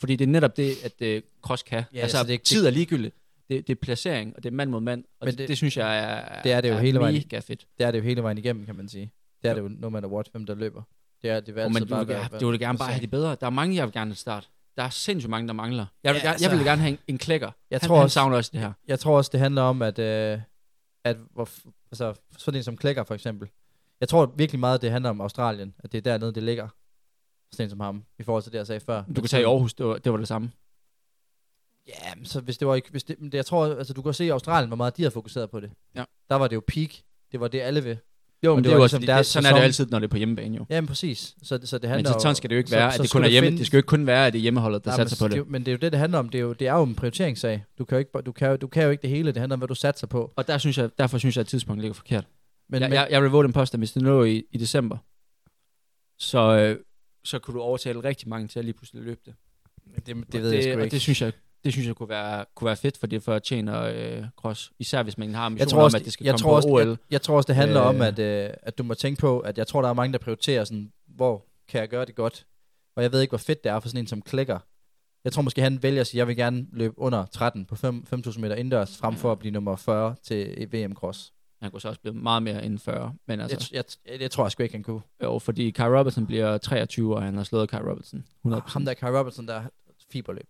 [0.00, 1.76] Fordi det er netop det, at øh, cross kan.
[1.94, 3.14] Ja, altså, altså, det er ikke- tid er ligegyldigt.
[3.50, 5.04] Det, det er placering, og det er mand mod mand.
[5.04, 7.14] Og Men det, det, det- det, synes jeg er, det er det jo hele vejen.
[7.14, 7.66] mega fedt.
[7.78, 9.12] Det er det jo hele vejen igennem, kan man sige.
[9.42, 10.82] Det er det jo no matter what, hvem der løber.
[11.22, 12.92] Det er, det vil altid men du bare vil, være, gerne, du vil gerne bare
[12.92, 13.36] have de bedre.
[13.40, 14.46] Der er mange, jeg vil gerne starte.
[14.76, 15.86] Der er sindssygt mange, der mangler.
[16.04, 17.50] Jeg vil, Ja, altså- jeg vil gerne have en, en klækker.
[17.70, 18.72] Jeg han, tror han også- savner også det her.
[18.88, 20.38] Jeg tror også, det handler om, at, øh,
[21.04, 21.48] at hvor,
[21.90, 23.48] altså, sådan en som Klækker for eksempel.
[24.02, 25.74] Jeg tror virkelig meget, det handler om Australien.
[25.84, 26.68] At det er dernede, det ligger.
[27.52, 29.02] Sådan som ham, i forhold til det, jeg sagde før.
[29.16, 30.50] Du kan tage i Aarhus, det var det, var det samme.
[31.88, 34.02] Ja, men så hvis det var ikke, hvis det, men det, jeg tror, altså du
[34.02, 35.70] kan se i Australien, hvor meget de har fokuseret på det.
[35.96, 36.04] Ja.
[36.28, 36.90] Der var det jo peak.
[37.32, 37.98] Det var det, alle vil.
[38.44, 39.64] Jo, men det det, var jo ligesom fordi deres sådan er det sæson.
[39.64, 40.66] altid, når det er på hjemmebane jo.
[40.70, 41.34] Jamen præcis.
[41.42, 43.12] Så, så det Men handler så, sådan skal det jo ikke være, så at det
[43.12, 43.46] kun er hjemme.
[43.46, 45.30] finde- Det skal jo ikke kun være, at det er hjemmeholdet, der Nej, satser men
[45.30, 45.50] på det.
[45.50, 46.28] Men det er jo det, det handler om.
[46.28, 47.64] Det er jo, det er jo en prioriteringssag.
[47.78, 49.32] Du kan jo ikke, du kan, jo- du kan jo ikke det hele.
[49.32, 50.32] Det handler om, hvad du satser på.
[50.36, 52.24] Og der synes jeg, derfor synes jeg, at tidspunktet ligger forkert.
[52.72, 54.98] Men, jeg, men, jeg, jeg vil våge den påstand, hvis det lå i, i december,
[56.18, 56.76] så, øh,
[57.24, 59.34] så kunne du overtale rigtig mange til at lige pludselig løbe det.
[59.96, 60.94] det, det, Og det ved jeg sgu og ikke.
[60.94, 61.32] det synes jeg,
[61.64, 64.72] det synes jeg kunne være, kunne være fedt, for det for at tjene øh, cross.
[64.78, 66.50] Især hvis man har jeg ambitioner tror også, om, at det skal jeg komme tror
[66.50, 66.88] på også, OL.
[66.88, 69.40] Jeg, jeg tror også, det handler øh, om, at, øh, at du må tænke på,
[69.40, 72.46] at jeg tror, der er mange, der prioriterer sådan, hvor kan jeg gøre det godt?
[72.96, 74.58] Og jeg ved ikke, hvor fedt det er for sådan en som klikker.
[75.24, 78.06] Jeg tror måske, han vælger at sige, jeg vil gerne løbe under 13 på 5
[78.14, 81.32] 5.000 meter indendørs, frem for at blive nummer 40 til VM Cross.
[81.62, 83.14] Han kunne så også blive meget mere end 40.
[83.26, 83.68] Men altså.
[83.72, 85.00] Jeg, jeg, jeg, tror jeg sgu ikke, han kunne.
[85.22, 88.24] jo, fordi Kai Robertson bliver 23, og han har slået Kai Robertson.
[88.46, 88.72] 100%.
[88.72, 89.62] Ham der Kai Robertson, der
[90.10, 90.48] fiberløb.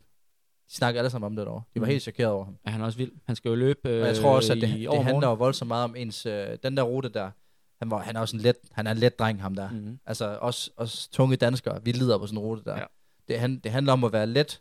[0.69, 1.63] De snakker alle sammen om det derovre.
[1.75, 1.91] De var Mm.
[1.91, 2.57] helt chokeret over ham.
[2.65, 3.13] Er han også vild?
[3.27, 5.35] Han skal jo løbe øh, Og jeg tror også, at i det, det handler jo
[5.35, 6.27] voldsomt meget om ens...
[6.27, 7.31] Øh, den der rute der,
[7.79, 9.71] han, var, han er også en let, han er en let dreng, ham der.
[9.71, 9.99] Mm.
[10.07, 12.73] Altså, os, os tunge danskere, vi lider på sådan en rute der.
[12.75, 12.81] Ja.
[12.81, 12.87] Ja.
[13.29, 14.61] Det, han, det handler om at være let.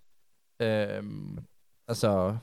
[0.59, 1.39] Øhm,
[1.87, 2.33] altså, ja.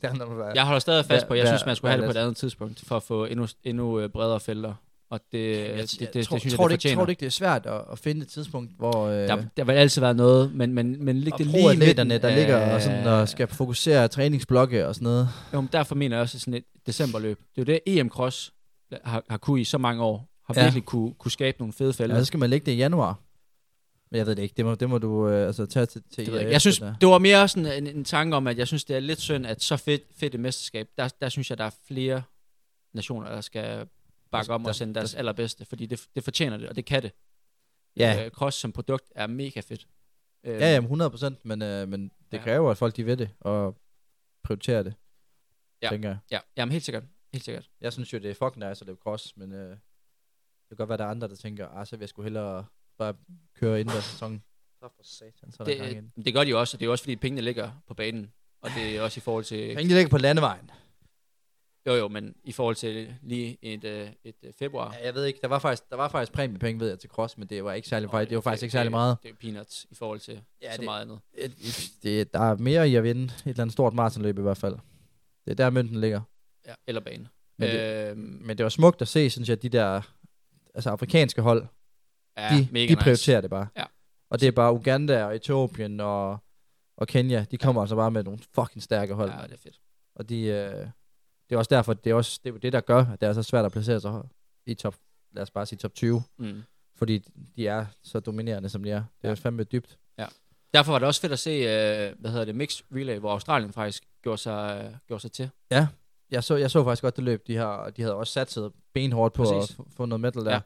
[0.00, 0.52] Det handler om at være...
[0.54, 2.18] Jeg holder stadig fast Hvad- på, jeg hvad- synes, man skulle hvad have det på
[2.18, 4.74] et andet tidspunkt, for at få endnu, endnu øh, bredere felter.
[5.10, 6.96] Og det, jeg, det, det, det, tror, det synes tror, jeg, det fortjener.
[6.96, 9.06] tror du ikke, det er svært at, at finde et tidspunkt, hvor...
[9.06, 12.10] Øh, Der, der vil altid være noget, men, men, men lig det lige i midten
[12.10, 15.28] der ligger og, sådan, og skal fokusere træningsblokke og sådan noget.
[15.54, 17.38] Jo, men derfor mener jeg også sådan et decemberløb.
[17.38, 18.52] Det er jo det, EM Cross
[19.04, 20.62] har, har kunne i så mange år, har Ja.
[20.62, 22.14] virkelig kunne, kunne skabe nogle fede fælder.
[22.14, 23.18] Ja, så skal man lægge det i januar.
[24.10, 24.54] Men jeg ved det ikke.
[24.56, 26.94] Det må, det må du øh, altså tage til, til Det jeg, jeg synes, der.
[27.00, 29.46] det var mere sådan en, en tanke om, at jeg synes, det er lidt synd,
[29.46, 32.22] at så fedt, fedt et mesterskab, der, der synes jeg, der er flere
[32.92, 33.88] nationer, der skal
[34.30, 36.84] bakke om Der- og sende deres der- allerbedste, fordi det, det fortjener det, og det
[36.84, 37.12] kan det.
[37.96, 38.24] Ja.
[38.24, 39.86] Øh, cross som produkt er mega fedt.
[40.44, 42.42] Øh, Ja, jamen 100 procent, men, øh, men det Ja.
[42.42, 43.76] kræver, at folk de ved det, og
[44.44, 44.94] prioriterer det,
[45.82, 45.88] Ja.
[45.88, 46.18] tænker jeg.
[46.30, 47.02] Ja, jamen helt sikkert.
[47.32, 47.70] Helt sikkert.
[47.80, 49.78] Jeg synes jo, det er fucking nice at løbe cross, men øh, det
[50.68, 52.64] kan godt være, der er andre, der tænker, ah, så vil jeg sgu hellere
[53.00, 53.14] bare
[53.60, 54.42] køre inden sæson.
[54.80, 56.12] Så for satan, så er der gang i den.
[56.16, 58.32] Det, det gør de også, og det er også fordi pengene ligger på banen.
[58.62, 59.74] Og det er også i forhold til...
[59.76, 60.70] Pengene ligger på landevejen.
[61.86, 64.94] Jo jo, men i forhold til lige et, øh, et øh, februar.
[64.94, 67.38] Ja, jeg ved ikke, der var faktisk, der var faktisk præmiepenge, ved jeg, til cross,
[67.38, 69.16] men det var ikke særlig, Og det var faktisk ikke særlig det, meget.
[69.22, 71.20] Det er peanuts i forhold til Ja, så det- meget andet.
[71.36, 74.56] Det, det, der er mere i at vinde et eller andet stort maratonløb i hvert
[74.56, 74.74] fald.
[75.44, 76.20] Det er der, mønten ligger.
[76.66, 77.28] Ja, eller bane.
[77.58, 80.00] Men øh, Men det var smukt at se, synes jeg, de der
[80.74, 81.66] altså afrikanske hold,
[82.36, 83.02] ja, de, mega de nice.
[83.02, 83.66] prioriterer det bare.
[83.76, 83.84] Ja.
[84.30, 86.38] Og det er bare Uganda og Etiopien og,
[86.96, 89.30] og Kenya, de kommer altså bare med nogle fucking stærke hold.
[89.30, 89.80] Ja, det er fedt.
[90.14, 90.86] Og de, øh,
[91.48, 93.32] det er også derfor, det er også det, er det, der gør, at det er
[93.32, 94.22] så svært at placere sig
[94.66, 94.94] i top,
[95.32, 96.22] lad os bare sige top 20.
[96.38, 96.62] Mm.
[96.96, 97.18] Fordi
[97.56, 98.94] de er så dominerende, som de er.
[98.96, 99.28] Det er Ja.
[99.28, 99.34] ja.
[99.34, 99.98] fandme dybt.
[100.74, 103.72] Derfor var det også fedt at se, øh, hvad hedder det, Mixed Relay, hvor Australien
[103.72, 105.50] faktisk gjorde sig, øh, gjorde sig til.
[106.30, 107.46] Jeg så, jeg så faktisk godt det løb.
[107.46, 109.78] De, har, de havde også satset benhårdt på Præcis.
[109.78, 110.52] at få- noget metal der.
[110.52, 110.60] Ja,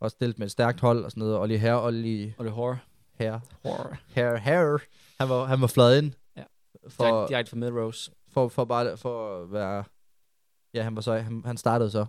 [0.00, 0.04] ja.
[0.04, 1.38] Og stillet med et stærkt hold og sådan noget.
[1.38, 2.78] Olli Herre, Olli Og det hårde.
[3.14, 3.96] Herre, Hårde.
[4.08, 4.78] Herre, Herre.
[5.20, 6.12] Han var, han var fløjet ind.
[6.36, 6.42] Ja.
[6.88, 8.10] For, For, direkte fra Midrose.
[8.28, 9.84] for, for, bare, for at være...
[10.74, 12.06] Ja, han var så, han, han startede så.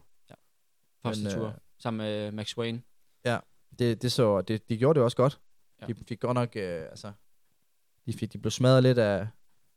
[1.06, 1.48] Første Men, tur.
[1.48, 2.82] øh, Sammen med Max Wayne.
[3.80, 5.40] Det, det så, det, de gjorde det også godt.
[5.82, 5.86] Ja.
[5.88, 5.94] Ja.
[5.94, 7.12] De fik godt nok, øh, altså...
[8.06, 9.28] De, fik, de blev smadret lidt af,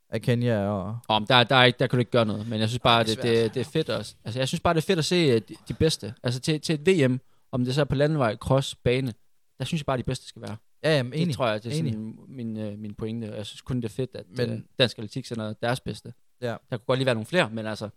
[0.09, 0.99] af Kenya og...
[1.09, 3.05] Om der, der, er ikke, der kan du ikke gøre noget, men jeg synes bare,
[3.05, 4.15] det, det er det, det er fedt også.
[4.25, 6.15] Altså, jeg synes bare, det er fedt at se øh, de, de bedste.
[6.23, 7.21] Altså til, til et VM,
[7.55, 9.15] om det så er på landevej, cross, bane,
[9.59, 10.57] der synes jeg bare, de bedste skal være.
[10.85, 11.27] Ja, jamen, enig.
[11.27, 11.93] Det tror jeg, det er Enig.
[11.93, 13.27] sådan min, øh, min pointe.
[13.27, 16.13] Jeg synes kun, det er fedt, at Men- men, øh, Dansk Atletik sender deres bedste.
[16.41, 16.47] Ja.
[16.47, 17.89] Der kunne godt lige være nogle flere, men altså,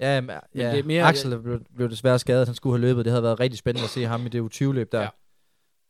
[0.00, 0.70] Ja, jamen, Men ja.
[0.70, 2.48] det er mere- Axel blev, blev desværre skadet.
[2.48, 3.04] Han skulle have løbet.
[3.04, 5.00] Det havde været rigtig spændende at se ham i det U20-løb der.
[5.00, 5.08] Ja.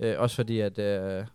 [0.00, 0.12] Ja.
[0.14, 0.78] Øh, også fordi, at...
[0.78, 1.26] Øh,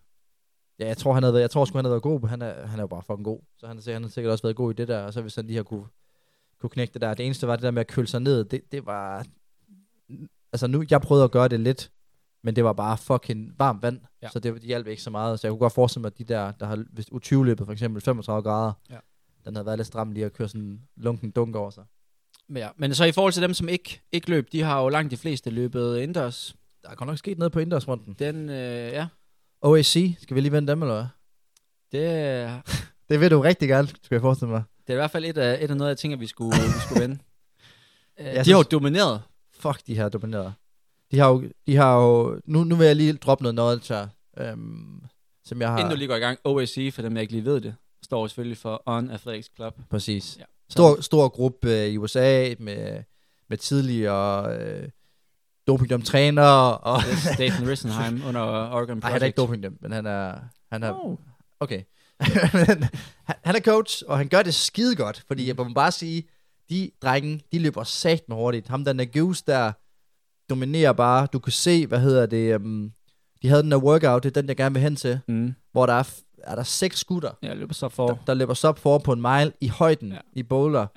[0.80, 2.20] ja, jeg tror, han havde været, jeg tror sgu, han havde været god.
[2.22, 3.40] men Han er, han er jo bare fucking god.
[3.58, 5.00] Så han, han har sikkert også været god i det der.
[5.04, 5.86] Og så hvis han lige har kunne,
[6.60, 7.14] kunne knække det der.
[7.14, 8.44] Det eneste var det der med at køle sig ned.
[8.46, 9.26] Det, det var...
[10.54, 11.92] Altså nu, jeg prøvede at gøre det lidt.
[12.44, 14.00] Men det var bare fucking varmt vand.
[14.22, 14.30] Ja.
[14.30, 15.40] Så det, det hjalp ikke så meget.
[15.40, 18.02] Så jeg kunne godt forestille mig, at de der, der har hvis U20-løbet for eksempel
[18.02, 18.74] 35 grader.
[18.90, 18.98] Ja.
[19.46, 21.84] Den havde været lidt stram lige at køre sådan en lunken dunk over sig.
[22.48, 22.70] men ja.
[22.78, 25.18] Men så i forhold til dem, som ikke, ikke løb, de har jo langt de
[25.18, 26.56] fleste løbet indendørs.
[26.84, 28.14] Der er godt nok sket noget på indendørsrunden.
[28.20, 29.08] Den, øh, ja,
[29.62, 31.06] OAC, skal vi lige vende dem, eller hvad?
[31.92, 32.62] det, er-
[33.10, 34.64] Det vil du rigtig gerne, skal jeg forestille mig.
[34.88, 36.80] det er i hvert fald et af, et af noget, jeg tænker, vi skulle, vi
[36.86, 37.18] skulle vende.
[38.20, 39.22] Øh, de Jeg har jo synes- domineret.
[39.62, 40.54] Fuck, de har domineret.
[41.12, 44.08] De har jo, de har jo nu, nu vil jeg lige droppe noget knowledge her,
[44.38, 45.04] øhm,
[45.46, 45.78] som jeg har...
[45.78, 48.28] Inden du lige går i gang, OAC, for dem, jeg ikke lige ved det, står
[48.28, 49.74] selvfølgelig for On Athletics Club.
[49.90, 50.38] Præcis.
[50.40, 50.44] Ja.
[50.70, 53.04] Stor, stor gruppe øh, i USA med,
[53.50, 54.90] med tidligere øh,
[55.68, 57.02] dopingdom træner og...
[57.38, 59.14] Dathan Risenheim under Oregon Nej, Project.
[59.14, 60.36] han er ikke dopingdom, men han er...
[60.72, 61.18] Han er Oh.
[61.60, 61.84] Okay.
[62.22, 62.84] Han,
[63.44, 66.24] han er coach, og han gør det skide godt, fordi jeg må bare sige,
[66.72, 68.68] de drenge, de løber sat med hurtigt.
[68.68, 69.72] Ham der Nagus der
[70.50, 71.28] dominerer bare.
[71.34, 72.92] Du kan se, hvad hedder det, um,
[73.42, 75.54] de havde den der workout, det er den, jeg gerne vil hen til, Mm.
[75.72, 78.08] hvor der er, er der seks skutter, Jeg løber så for.
[78.08, 80.16] der, der løber sub for på en mile i højden Ja.
[80.16, 80.22] ja.
[80.34, 80.88] i boulder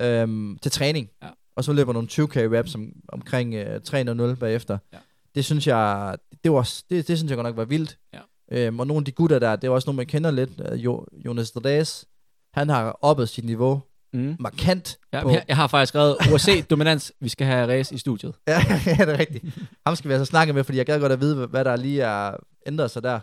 [0.00, 0.22] ja.
[0.22, 1.08] øhm, til træning.
[1.22, 1.28] Ja.
[1.56, 4.78] Og så løber nogle 20k reps om, omkring øh, 3.00 bagefter.
[4.92, 4.98] Ja.
[5.34, 7.98] Det synes jeg, det, var, det, det synes jeg godt nok var vildt.
[8.14, 8.20] Ja.
[8.52, 10.50] Øhm, og nogle af de gutter der, det er også nogle, man kender lidt.
[10.72, 12.06] Øh, jo, Jonas Dres,
[12.54, 14.36] han har oppet sit niveau Mm.
[14.40, 14.98] markant.
[15.12, 17.12] Ja, på, jeg, jeg har faktisk skrevet OAC dominans.
[17.20, 18.34] Vi skal have race i studiet.
[18.48, 19.44] ja, ja, det er rigtigt.
[19.86, 22.02] Ham skal vi altså snakke med, fordi jeg gad godt at vide, hvad- der lige
[22.02, 23.20] er ændret sig der.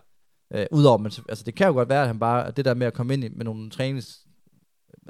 [0.54, 2.88] Øh, Udover, men altså, det kan jo godt være, at han bare, det der med
[2.88, 4.17] at komme ind i, med nogle trænings,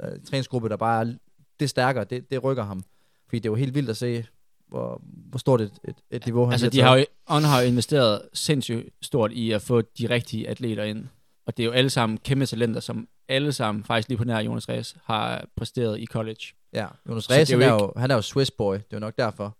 [0.02, 1.14] øh, træningsgrupper, der bare er
[1.60, 2.82] det stærkere, det, det rykker ham.
[3.28, 4.24] Fordi det er jo helt vildt at se,
[4.68, 7.66] hvor, hvor stort et, et, et niveau han Altså, de har jo, On har jo
[7.68, 11.04] investeret sindssygt stort i at få de rigtige atleter ind.
[11.46, 14.40] Og det er jo alle sammen kæmpe talenter, som alle sammen, faktisk lige på nær
[14.40, 16.40] Jonas Rees, har præsteret i college.
[16.72, 18.96] Ja, Jonas er Rees, jo han, er jo, han er jo Swiss boy, det er
[18.96, 19.56] jo nok derfor.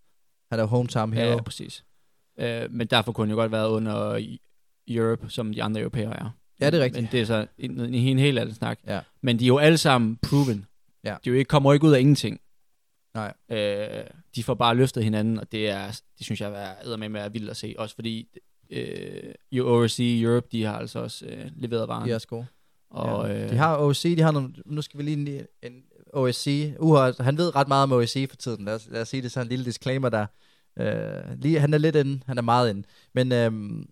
[0.51, 1.29] Han er jo hometown hero.
[1.29, 1.85] Ja, præcis.
[2.39, 4.27] Øh, men derfor kunne han jo godt være under
[4.89, 6.31] Europe, som de andre europæere er.
[6.61, 7.03] Ja, det er rigtigt.
[7.03, 8.79] Men det er så en, en, en helt anden snak.
[8.87, 9.01] Ja.
[9.23, 10.67] Men de er jo alle sammen proven.
[11.05, 11.09] Ja.
[11.09, 12.41] De er jo ikke, kommer jo ikke ud af ingenting.
[13.15, 13.35] Nej.
[13.51, 14.05] Øh,
[14.37, 15.87] de får bare løftet hinanden, og det er,
[16.19, 17.75] det synes jeg er med med er vildt at se.
[17.79, 18.29] Også fordi
[18.71, 22.05] øh, UOC Europe, de har altså også øh, leveret varen.
[22.07, 22.47] De er også gode.
[22.91, 23.45] og, ja.
[23.45, 26.73] øh, De har OSC, de har nogle, nu skal vi lige en, en OSC.
[26.79, 28.65] Uha, han ved ret meget om OSC for tiden.
[28.65, 30.27] Lad os, lad os sige det sådan en lille disclaimer der.
[30.81, 32.83] Øh, lige, han er lidt inde, han er meget inde.
[33.15, 33.87] Men, øhm,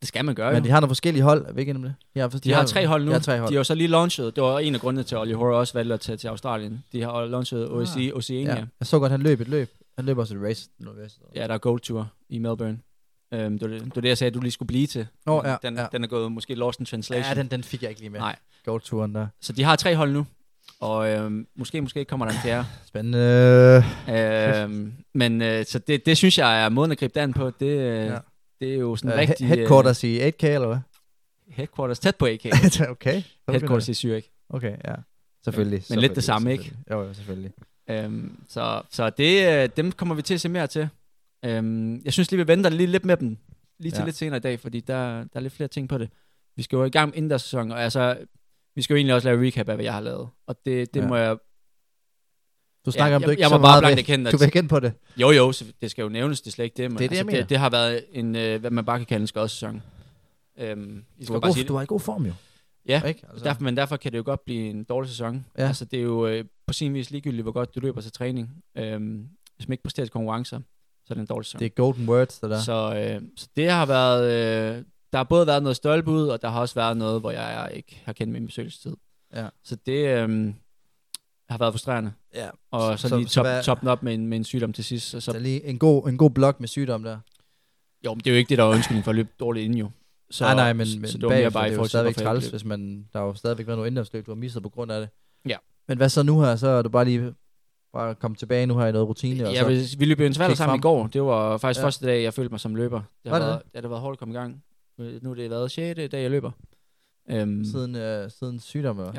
[0.00, 0.66] Det skal man gøre, men jo.
[0.66, 1.94] de har nogle forskellige hold, er vi ikke enige om det?
[2.14, 3.08] De har, De har tre hold nu.
[3.08, 3.48] De har tre hold.
[3.48, 4.36] De har jo så lige launchet.
[4.36, 6.84] Det var en af grundene til, at Ollie Hora også valgte at tage til Australien.
[6.92, 8.50] De har launchet OSC, Oceania.
[8.52, 8.58] ja.
[8.58, 8.64] Ja.
[8.80, 9.70] Jeg så godt, han løb et løb.
[9.96, 10.68] Han løb også et race.
[11.02, 11.20] Race.
[11.34, 12.78] ja, der er Gold Tour i Melbourne.
[13.32, 15.06] Um, det, var det, det var det, jeg sagde, at du lige skulle blive til.
[15.26, 15.86] Nå, ja, den, ja.
[15.92, 17.36] den er gået måske lost in translation.
[17.36, 18.20] ja, den, den fik jeg ikke lige med.
[18.20, 18.36] Nej.
[18.64, 19.26] Gold-turen der.
[19.40, 20.26] Så de har tre hold nu.
[20.80, 22.66] Og øhm, måske, måske kommer der en fjerde.
[22.86, 23.84] Spændende.
[24.08, 27.50] øhm, men øh, så det, det synes jeg er måden at gribe det an på.
[27.60, 28.18] Det, øh, Ja.
[28.60, 29.46] det er jo sådan Uh, rigtig...
[29.46, 30.76] headquarters i 8K, eller hvad?
[30.76, 32.46] Øh, headquarters tæt på AK.
[32.90, 33.22] okay.
[33.50, 34.46] headquarters i Zürich.
[34.48, 34.94] Okay, ja.
[35.44, 35.82] Selvfølgelig.
[35.90, 36.64] Men lidt det samme, ikke?
[36.64, 36.90] selvfølgelig.
[36.90, 37.52] Jo, jo, selvfølgelig.
[37.90, 40.88] Øhm, så så det, øh, dem kommer vi til at se mere til.
[41.44, 43.36] Øhm, jeg synes lige, vi venter lige lidt med dem.
[43.78, 44.04] Lige til Ja.
[44.04, 46.10] lidt senere i dag, fordi der, der er lidt flere ting på det.
[46.56, 48.18] Vi skal jo i gang inden der sæson, og altså,
[48.74, 50.28] vi skal jo egentlig også lave recap af, hvad jeg har lavet.
[50.46, 51.06] Og det, det Ja.
[51.08, 51.36] må jeg...
[52.86, 54.32] Du snakker Ja, om, du jeg- ikke jeg så må bare meget blankt erkende, at-
[54.32, 54.92] Du vil igen på det.
[55.16, 56.90] Jo, jo, så det skal jo nævnes, det er slet ikke det.
[56.90, 58.98] Men Det er det, jeg altså, det, det har været en, øh, hvad man bare
[58.98, 59.82] kan kalde en skodsæson.
[60.58, 62.32] Øhm, I Du skal er, bare god, sige du er i god form, jo.
[62.88, 63.22] Ja, Ikke?
[63.30, 65.46] Altså, Derfor, men derfor kan det jo godt blive en dårlig sæson.
[65.58, 65.66] Ja.
[65.66, 68.62] Altså, det er jo øh, på sin vis ligegyldigt, hvor godt du løber til træning.
[68.76, 70.60] Øhm, hvis man ikke præsterer til konkurrencer,
[71.10, 71.58] så er det en dårlig sæson.
[71.58, 72.58] det er golden words, det der.
[72.60, 74.24] Så, øh, så det har været...
[74.76, 77.70] Øh, der har både været noget stolpebud, og der har også været noget, hvor jeg
[77.74, 78.96] ikke har kendt min besøgelsestid.
[79.34, 79.46] Ja.
[79.64, 80.54] Så det øh,
[81.48, 82.12] har været frustrerende.
[82.34, 82.48] Ja.
[82.70, 85.14] Og så, Så- lige top, hvad- toppen op med en, med en sygdom til sidst.
[85.14, 87.18] Og Så så, lige en god, en god blok med sygdom der.
[88.04, 89.78] jo, men det er jo ikke det, der er undskyldning for at løbe dårligt inden
[89.78, 89.90] jo.
[90.30, 92.48] Så, nej, nej, men, så, men så det bagefter, bare det er jo stadigvæk træls,
[92.48, 95.00] hvis man, der har jo stadigvæk været noget indendørsløb, du har misset på grund af
[95.00, 95.08] det.
[95.48, 95.56] Ja.
[95.88, 96.56] Men hvad så nu her?
[96.56, 97.34] Så er du bare lige
[97.92, 99.46] bare komme tilbage nu her i noget rutine.
[99.46, 100.78] og Ja, så, vi, vi løb jo svær sammen frem.
[100.78, 101.06] i går.
[101.06, 101.82] Det var faktisk Ja.
[101.82, 101.86] ja.
[101.86, 103.00] første dag, jeg følte mig som løber.
[103.24, 104.64] Det Var har, det været, ja, det har været hårdt at komme i gang.
[104.98, 105.96] Øh, Nu er det været 6.
[105.96, 106.50] dag, jeg løber.
[107.30, 109.04] Øhm, siden, øh, siden sygdom, ja.
[109.04, 109.10] Ja.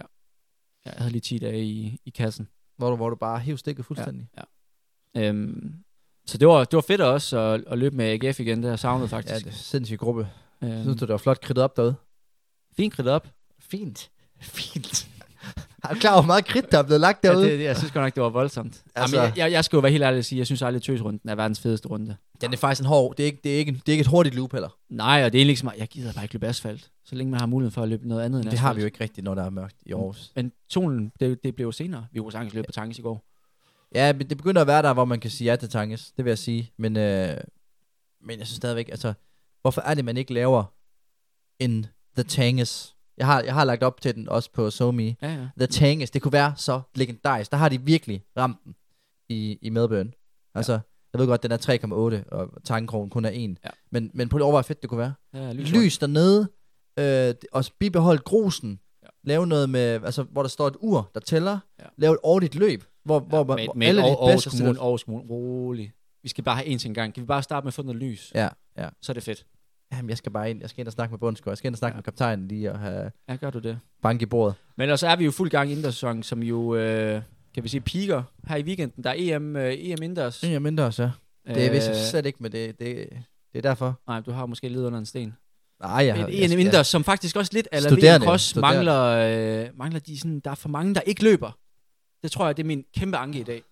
[0.85, 2.47] jeg havde lige 10 dage i, i kassen.
[2.77, 4.27] hvor, du, hvor du bare hæv stikket fuldstændig.
[5.17, 5.73] Øhm,
[6.25, 8.57] så det var, det var fedt også at, at løbe med AGF igen.
[8.57, 9.45] Det har jeg savnet Ja, faktisk.
[9.45, 10.27] det er sindssyg gruppe.
[10.63, 11.95] øhm, Synes du, det var flot kridtet op derude?
[12.77, 13.27] Fint kridt op.
[13.59, 14.11] Fint.
[14.41, 15.07] Fint.
[15.89, 17.45] Er du klar over, meget kridt, der er blevet lagt Ja, derude?
[17.49, 18.83] det, jeg synes godt nok, det var voldsomt.
[18.95, 20.81] Altså- Jamen, jeg, jeg, jeg skal jo være helt ærlig at sige, jeg synes aldrig,
[20.81, 22.15] tøsrunden er verdens fedeste runde.
[22.41, 23.15] Den er faktisk en hård.
[23.15, 24.69] Det er ikke, det er ikke, det er ikke et hurtigt loop heller.
[24.89, 25.79] Nej, og det er meget.
[25.79, 26.89] Jeg gider bare ikke løbe asfalt.
[27.05, 28.59] Så længe man har mulighed for at løbe noget andet end Det asfalt.
[28.59, 30.31] har vi jo ikke rigtigt, når der er mørkt i Aarhus.
[30.35, 32.05] Men solen, det, det blev jo senere.
[32.11, 33.23] Vi kunne sagtens løbe på tankes i går.
[33.95, 36.11] Ja, men det begynder at være der, hvor man kan sige ja til Tanges.
[36.17, 36.71] Det vil jeg sige.
[36.77, 37.37] Men, øh,
[38.25, 39.13] men jeg synes stadigvæk, altså,
[39.61, 40.63] hvorfor er det, man ikke laver
[41.59, 42.95] en The Tanges?
[43.21, 45.03] Jeg har, jeg har lagt op til den også på SoMe.
[45.21, 45.47] Ja, ja.
[45.57, 47.51] The Tanges, det kunne være så legendarisk.
[47.51, 48.75] Der har de virkelig ramt den
[49.29, 50.11] i, i Melbourne.
[50.55, 50.79] Altså,
[51.13, 51.57] jeg ved godt, den er
[52.27, 53.57] 3,8, og tankekrogen kun er 1.
[53.65, 53.69] Ja.
[53.91, 55.13] Men, men på det over, hvor fedt det kunne være.
[55.33, 56.47] ja Lys, lys dernede,
[56.99, 58.79] øh, og bibeholde grusen.
[59.03, 59.07] Ja.
[59.23, 61.59] Lave noget med, altså, hvor der står et ur, der tæller.
[61.79, 61.85] Ja.
[61.97, 64.79] Lave et årligt løb, hvor, Ja, hvor, med, hvor med alle de Aarhus bedste Kommune,
[64.79, 65.91] Aarhus Kommune, rolig.
[66.23, 67.13] Vi skal bare have en ting gang.
[67.13, 68.31] Kan vi bare starte med at få noget lys?
[68.35, 68.89] Ja, ja.
[69.01, 69.45] Så er det fedt.
[69.93, 71.51] Jamen, jeg skal bare ind, jeg skal ind og snakke med Bundsgaard.
[71.51, 71.97] Jeg skal ind og snakke Ja.
[71.97, 73.79] med kaptajnen lige og have Ja, gør du det.
[74.01, 74.55] bank i bordet.
[74.77, 77.21] Men ellers er vi jo fuld gang i indersæson, som jo, øh,
[77.53, 79.03] kan vi sige, piker her i weekenden.
[79.03, 80.43] Der er EM, øh, EM indendørs.
[80.59, 81.09] Mindre også,
[81.47, 81.53] ja.
[81.53, 83.09] Det er vist Øh, slet ikke, men det, det,
[83.53, 83.99] det er derfor.
[84.07, 85.33] Nej, du har måske lidt under en sten.
[85.81, 86.27] Nej, jeg har...
[86.27, 90.39] Men jeg, EM indendørs, som faktisk også lidt VM Cross mangler, øh, mangler de sådan,
[90.39, 91.57] der er for mange, der ikke løber.
[92.23, 93.63] Det tror jeg, det er min kæmpe anke i dag.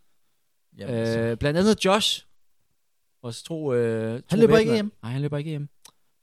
[0.77, 1.19] Jamen, altså.
[1.19, 2.25] Øh, blandt andet Josh.
[3.23, 4.83] Vores tro, øh, tro løber ikke væbner.
[4.83, 4.91] EM?
[5.03, 5.69] Nej, han løber ikke EM.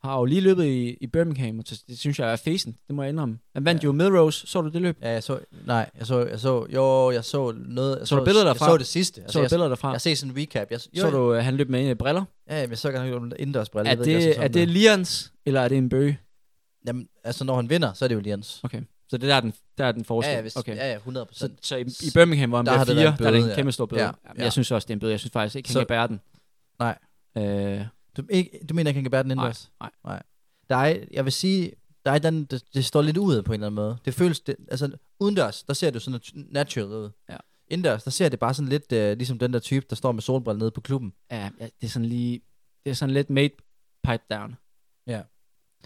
[0.07, 2.77] Har jo lige løbet i, i Birmingham, og det, synes jeg er fesen.
[2.87, 3.39] Det må jeg indrømme.
[3.55, 3.87] Han vandt Ja.
[3.87, 4.47] jo Melrose.
[4.47, 4.99] Så du det løb?
[5.03, 5.39] Ja, jeg så...
[5.67, 6.27] Nej, jeg så...
[6.27, 7.99] Jeg så jo, jeg så noget...
[7.99, 8.71] Jeg Så du billeder Jeg derfra?
[8.71, 9.21] så det sidste.
[9.21, 9.93] Altså, Så du jeg, billeder derfra?
[9.93, 10.71] jeg, ser sådan en recap.
[10.71, 12.25] Jeg, jo, så du, øh, han løb med øh, briller?
[12.51, 13.89] Ja, jamen, jeg så kan han indendørsbrille.
[13.89, 14.69] Er jeg ved ikke, det, jeg så er sådan det noget.
[14.69, 16.19] Lians, eller er det en bøge?
[16.87, 18.61] Jamen, altså, når han vinder, så er det jo Lians.
[18.65, 18.81] Okay.
[19.09, 20.31] Så det der er den, der er den forskel?
[20.31, 20.77] Ja, ja, hvis, okay.
[20.77, 21.67] ja, ja, 100 Så, procent.
[21.67, 23.73] så i, i Birmingham, hvor han Der bliver fire, en der er det en kæmpe
[23.73, 24.01] stor bøde.
[24.01, 24.43] Ja, Ja, ja.
[24.45, 25.11] Jeg synes også, det er en bøde.
[25.13, 26.21] Jeg synes faktisk ikke, han Så- kan bære den.
[26.79, 26.99] Nej.
[27.39, 27.81] Øh,
[28.17, 29.73] Du, ikke, du mener ikke, han kan bære den indendørs?
[29.81, 29.91] nej.
[30.05, 30.23] nej.
[30.71, 31.73] Der er, jeg vil sige,
[32.05, 33.99] der er den, det, det står lidt ud på en eller anden måde.
[34.05, 37.11] Det føles, det, altså udendørs, der ser det sådan nat- natural ud.
[37.29, 37.37] Ja.
[37.69, 40.23] Indendørs, der ser det bare sådan lidt, uh, ligesom den der type, der står med
[40.23, 41.13] solbriller nede på klubben.
[41.31, 42.41] ja, ja, det er sådan lige,
[42.85, 43.51] det er sådan lidt made
[44.05, 44.57] pipe down.
[45.07, 45.23] Ja.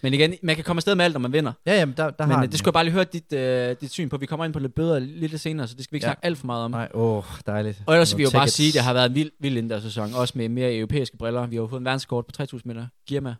[0.03, 1.53] Men igen, man kan komme afsted med alt, når man vinder.
[1.65, 3.33] Ja, jamen, der, der Men har øh, den det skulle jeg bare lige høre dit,
[3.33, 4.17] øh, dit syn på.
[4.17, 6.09] Vi kommer ind på lidt bøder lidt senere, så det skal vi ikke Ja.
[6.09, 6.71] snakke alt for meget om.
[6.71, 7.83] Nej, åh, oh, dejligt.
[7.87, 8.55] Og ellers vil vi jo Nogle bare tickets.
[8.55, 11.47] sige, at det har været en vild, vild indendørssæson, også med mere europæiske briller.
[11.47, 12.87] Vi har jo fået en verdenskort på 3000 meter.
[13.07, 13.35] Girma.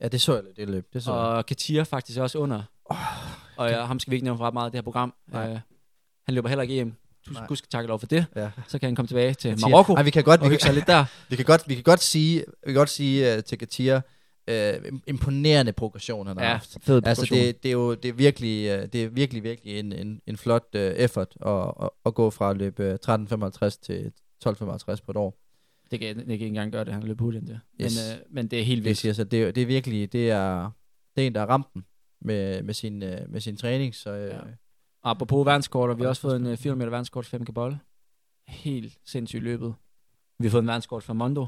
[0.00, 0.86] Ja, det så jeg lidt, det løb.
[0.92, 1.20] Det så jeg.
[1.20, 2.62] Og Katir faktisk også under.
[3.56, 5.14] og ja, ham skal vi ikke nævne for ret meget det her program.
[5.32, 5.50] Nej.
[5.50, 5.58] Øh,
[6.26, 6.94] han løber heller ikke EM.
[7.30, 7.46] Nej.
[7.46, 8.26] Du skal takke lov for det.
[8.36, 8.50] Ja.
[8.68, 9.68] Så kan han komme tilbage til Katia.
[9.68, 9.94] Marokko.
[9.94, 11.04] Ej, vi kan godt, vi kan, lidt der.
[11.30, 14.00] vi kan godt, vi kan godt sige, vi kan godt sige uh, til Katia,
[14.50, 16.76] uh, imponerende progression, han har Ja, haft.
[16.82, 19.92] fed Altså det, det er jo det er virkelig, øh, det er virkelig, virkelig en,
[19.92, 22.98] en, en flot uh, effort at, at, at gå fra at løbe øh,
[23.64, 24.12] 13.55 til
[24.46, 25.38] 12.55 på et år.
[25.90, 27.58] Det kan, det kan ikke engang gøre det, han løb hurtigt der.
[27.82, 27.96] Yes.
[28.12, 28.98] Men, øh, men det er helt Det vildt.
[28.98, 30.70] siger sig, det, er- det er virkelig, det er,
[31.16, 31.84] det er en, der har ramt den
[32.20, 34.36] med, med, sin, øh, med sin træning, så øh, Ja.
[35.06, 37.76] Apropos verdenskort, og vi har også fået en uh, 400 meter verdenskort 5 bold.
[38.48, 39.74] Helt sindssygt løbet.
[40.38, 41.46] Vi har fået en verdenskort fra Mondo.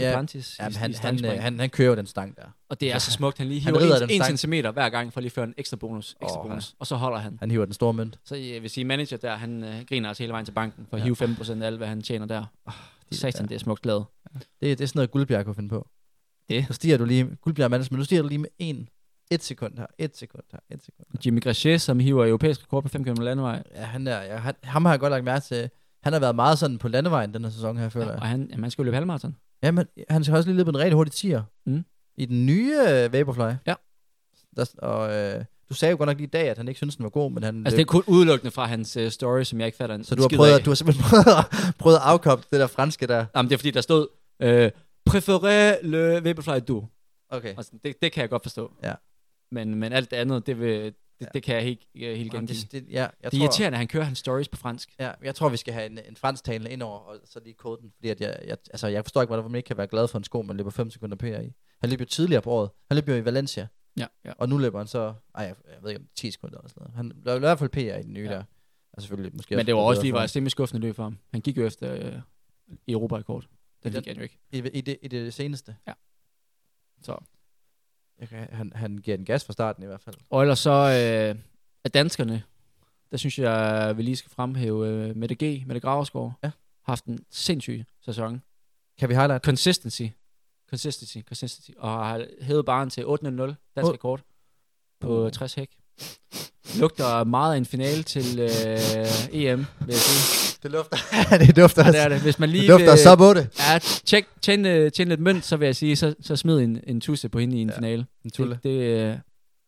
[0.00, 2.42] Ja, Duplantis Jamen, i, han, i han, han, han kører jo den stang der.
[2.68, 3.38] og det er så smukt.
[3.38, 4.26] Han lige hiver rider en, den en stang.
[4.28, 6.16] centimeter hver gang, for lige at føre en ekstra bonus.
[6.22, 6.74] Ekstra Åh, bonus.
[6.78, 7.36] Og så holder han.
[7.40, 8.18] Han hiver den store mønt.
[8.24, 10.96] Så jeg vil sige, manager der, han øh, griner altså hele vejen til banken for
[10.96, 11.04] at Ja.
[11.04, 12.44] hive 5% af alt, hvad han tjener der.
[13.10, 13.48] de- Satan, ja.
[13.48, 14.04] det er smukt lavet.
[14.34, 15.88] Det, det er sådan noget, Guldbjerg kunne finde på.
[16.48, 16.64] Det.
[16.66, 18.88] Så stiger du lige, Guldbjerg Mandels, men nu stiger du lige med en,
[19.30, 21.20] et sekund her, et sekund her, et sekund her.
[21.26, 23.62] Jimmy Grachet, som hiver europæisk rekord på 5 km landevej.
[23.74, 25.70] Ja, han er, ja, han, ham har jeg godt lagt mærke til.
[26.02, 28.20] Han har været meget sådan på landevejen den her sæson her, føler Ja, jeg.
[28.20, 29.36] og han, han skal jo løbe halvmarathon.
[29.62, 31.42] Ja, men han skal også lige løbe en rigtig hurtig tier.
[31.66, 31.84] Mm.
[32.16, 33.52] I den nye øh, Vaporfly.
[33.66, 33.74] Ja.
[34.56, 36.96] Der, og øh, du sagde jo godt nok lige i dag, at han ikke synes
[36.96, 39.58] den var god, men han Altså, det er kun udelukkende fra hans uh, story, som
[39.60, 40.58] jeg ikke fatter en Så du har, prøvet, af.
[40.58, 43.26] at- du har simpelthen prøvet, at- prøvet at afkoble det der franske der.
[43.36, 44.08] Jamen, det er fordi, der stod,
[44.42, 44.70] øh,
[45.10, 46.86] préféré le Vaporfly du.
[47.28, 47.48] Okay.
[47.56, 48.72] Altså, det, det kan jeg godt forstå.
[48.82, 48.94] Ja.
[49.52, 51.30] Men, men alt det andet, det, vil, det, Ja.
[51.34, 52.58] det kan jeg helt, helt gengive.
[52.58, 54.94] det, det, ja, jeg Det er tror, irriterende, at han kører hans stories på fransk.
[54.98, 57.92] Ja, jeg tror, vi skal have en, en fransktalende indover, og så lige kode den.
[57.96, 60.18] Fordi at jeg, jeg, altså, jeg forstår ikke, hvorfor man ikke kan være glad for
[60.18, 61.52] en sko, man løber 5 sekunder PR i.
[61.80, 62.70] Han løb jo tidligere på året.
[62.90, 63.66] Han løb jo i Valencia.
[63.98, 64.32] Ja, ja.
[64.38, 66.80] Og nu løber han så, ej, jeg, jeg ved ikke om 10 sekunder eller sådan
[66.82, 66.96] noget.
[66.96, 68.30] Han løber i hvert fald PR i den nye Ja.
[68.32, 68.42] der.
[68.92, 71.18] Altså selvfølgelig måske Men det var også lige var et semi-skuffende løb for ham.
[71.32, 72.20] Han gik jo efter øh,
[72.88, 73.46] Europa-rekord.
[73.82, 74.38] Det I fik den- han jo ikke.
[74.52, 75.76] I, i, det, I det seneste.
[75.86, 75.92] Ja.
[77.02, 77.24] Så.
[78.28, 80.16] Kan, han, han giver den gas fra starten i hvert fald.
[80.30, 81.42] Og ellers så øh,
[81.84, 82.42] af danskerne,
[83.10, 85.66] der synes jeg, vi lige skal fremhæve øh, Mette G.
[85.66, 86.32] Mette Graversgaard.
[86.42, 86.50] Ja.
[86.82, 88.42] Haft en sindssyg sæson.
[88.98, 89.44] Kan vi highlight?
[89.44, 90.02] Consistency.
[90.70, 91.18] Consistency.
[91.28, 91.70] Consistency.
[91.78, 93.92] Og har hævet baren til 8.00 dansk Åh.
[93.92, 94.20] rekord
[95.00, 95.70] på 60 hæk.
[96.78, 98.48] Lugter meget af en finale til øh,
[99.32, 100.58] EM, vil jeg sige.
[100.62, 100.96] Det lufter.
[101.46, 101.84] det dufter.
[101.86, 102.20] Ja, det er det.
[102.20, 103.48] Hvis man lige det dufter vil, så på det.
[103.58, 106.80] ja, tjek, tjen, øh, tjen lidt mønt, så vil jeg sige, så, så smid en,
[106.86, 107.76] en tusse på hende i en Ja.
[107.76, 108.06] finale.
[108.24, 108.54] En tulle.
[108.54, 108.70] Det, det,
[109.10, 109.16] øh,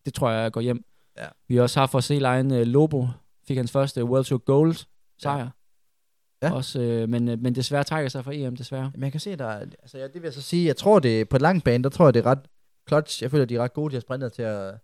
[0.04, 0.84] det tror jeg går hjem.
[1.18, 1.26] Ja.
[1.48, 3.08] Vi har også haft vores helt egen uh, Lobo.
[3.48, 4.74] Fik hans første World Tour Gold
[5.22, 5.48] sejr.
[6.42, 6.52] Ja.
[6.52, 8.90] Også, øh, men, men desværre trækker sig fra EM, desværre.
[8.94, 10.98] Men jeg kan se, der er, altså ja, det vil jeg så sige, jeg tror
[10.98, 12.38] det er på lang bane, der tror jeg det er ret
[12.88, 13.22] clutch.
[13.22, 14.74] Jeg føler, de er ret gode, de har sprintet til at,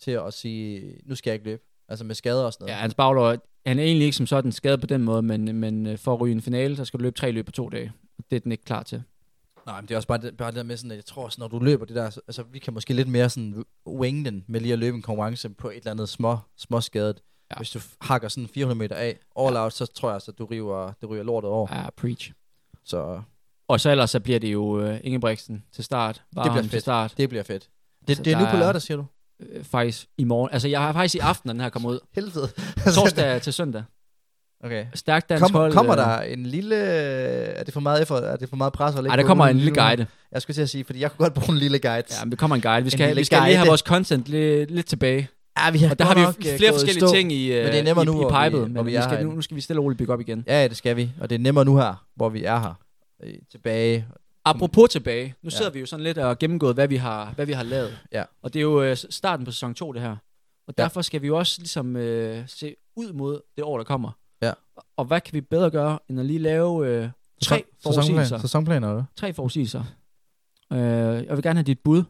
[0.00, 1.62] til at sige, nu skal jeg ikke løbe.
[1.88, 2.80] Altså med skader og sådan Ja, noget.
[2.80, 3.36] hans baglår,
[3.66, 6.20] han er egentlig ikke som sådan skadet på den måde, men, men øh, for at
[6.20, 7.92] ryge en finale, så skal du løbe tre løb på to dage.
[8.30, 9.02] Det er den ikke klar til.
[9.66, 11.28] Nej, men det er også bare det, bare det der med sådan, at jeg tror
[11.28, 14.24] sådan, når du løber det der, så- altså vi kan måske lidt mere sådan wing
[14.24, 17.16] den med lige at løbe en konkurrence på et eller andet små, små skadet.
[17.50, 17.54] Ja.
[17.54, 17.56] Ja.
[17.58, 19.64] Hvis du hakker sådan 400 meter af, all Ja.
[19.64, 21.68] out, så tror jeg altså, at du river, det ryger lortet over.
[21.82, 22.32] Ja, preach.
[22.84, 23.22] Så
[23.68, 26.22] Og så ellers så bliver det jo øh, Ingebrigtsen til start.
[26.32, 26.82] Varholm bliver til fedt.
[26.82, 27.14] start.
[27.16, 27.68] det bliver fedt.
[28.00, 29.04] Det, Altså, det er nu på lørdag, siger du?
[29.52, 30.48] Øh, faktisk i morgen.
[30.52, 31.98] Altså, jeg har faktisk i aften, når den her kommer ud.
[32.14, 32.48] Helvede.
[32.94, 33.82] Torsdag til søndag.
[34.64, 34.86] okay.
[34.94, 35.72] Stærkt dansk Kommer, hold.
[35.72, 36.76] kommer øh, der en lille...
[36.76, 38.94] Er det for meget, effort, er det for meget pres?
[38.94, 40.06] at lægge Ej, der kommer en lille guide.
[40.32, 42.04] Jeg skulle til at sige, fordi jeg kunne godt bruge en lille guide.
[42.10, 42.84] Ja, men det kommer en guide.
[42.84, 43.56] Vi skal, lille vi skal lige guide.
[43.56, 45.28] have vores content lidt, lidt tilbage.
[45.58, 47.12] ja vi har Og der har vi jo øh, flere forskellige stå.
[47.14, 48.96] ting i, øh, Men det er nemmere i, nu, i vi- pipet, hvor men vi
[48.96, 50.44] vi skal, nu, nu skal vi stille og roligt bygge op igen.
[50.46, 51.10] Ja, ja, det skal vi.
[51.20, 52.74] Og det er nemmere nu her, hvor vi er her.
[53.24, 54.06] Øh, Tilbage.
[54.44, 55.56] Apropos tilbage, nu Ja.
[55.56, 57.98] sidder vi jo sådan lidt og gennemgået, hvad vi har, hvad vi har lavet.
[58.12, 58.24] Ja.
[58.42, 60.16] Og det er jo øh, starten på sæson 2, det her.
[60.66, 60.82] Og Ja.
[60.82, 64.10] derfor skal vi jo også ligesom øh, se ud mod det år, der kommer.
[64.42, 64.52] Ja.
[64.96, 67.08] Og hvad kan vi bedre gøre, end at lige lave øh,
[67.42, 68.38] tre forudsigelser?
[68.38, 69.84] Sæsonplaner, eller Tre forudsigelser.
[70.72, 70.78] Øh,
[71.26, 72.02] jeg vil gerne have dit bud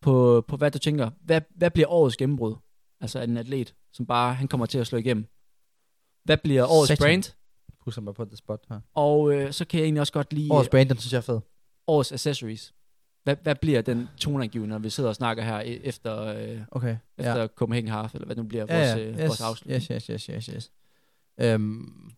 [0.00, 1.10] på, på hvad du tænker.
[1.24, 2.54] Hvad, hvad bliver årets gennembrud?
[3.00, 5.26] Altså en atlet, som bare han kommer til at slå igennem.
[6.24, 7.04] Hvad bliver årets Satan.
[7.04, 7.34] brand?
[7.84, 8.80] Pusser mig på det spot her.
[8.94, 11.18] Og øh, så kan jeg egentlig også godt lide Årets øh, brand, den synes jeg
[11.18, 11.40] er fed.
[11.86, 12.74] Årets accessories.
[13.24, 16.96] Hvad, hvad bliver den toneangivende, når vi sidder og snakker her e- efter, øh, Okay.
[17.18, 17.46] efter ja.
[17.46, 19.04] Copenhagen Half, eller hvad nu bliver Ja, vores, ja.
[19.08, 19.82] øh, Yes, vores afslutning?
[19.90, 20.70] yes, yes, yes, yes, yes.
[21.40, 22.10] Øhm,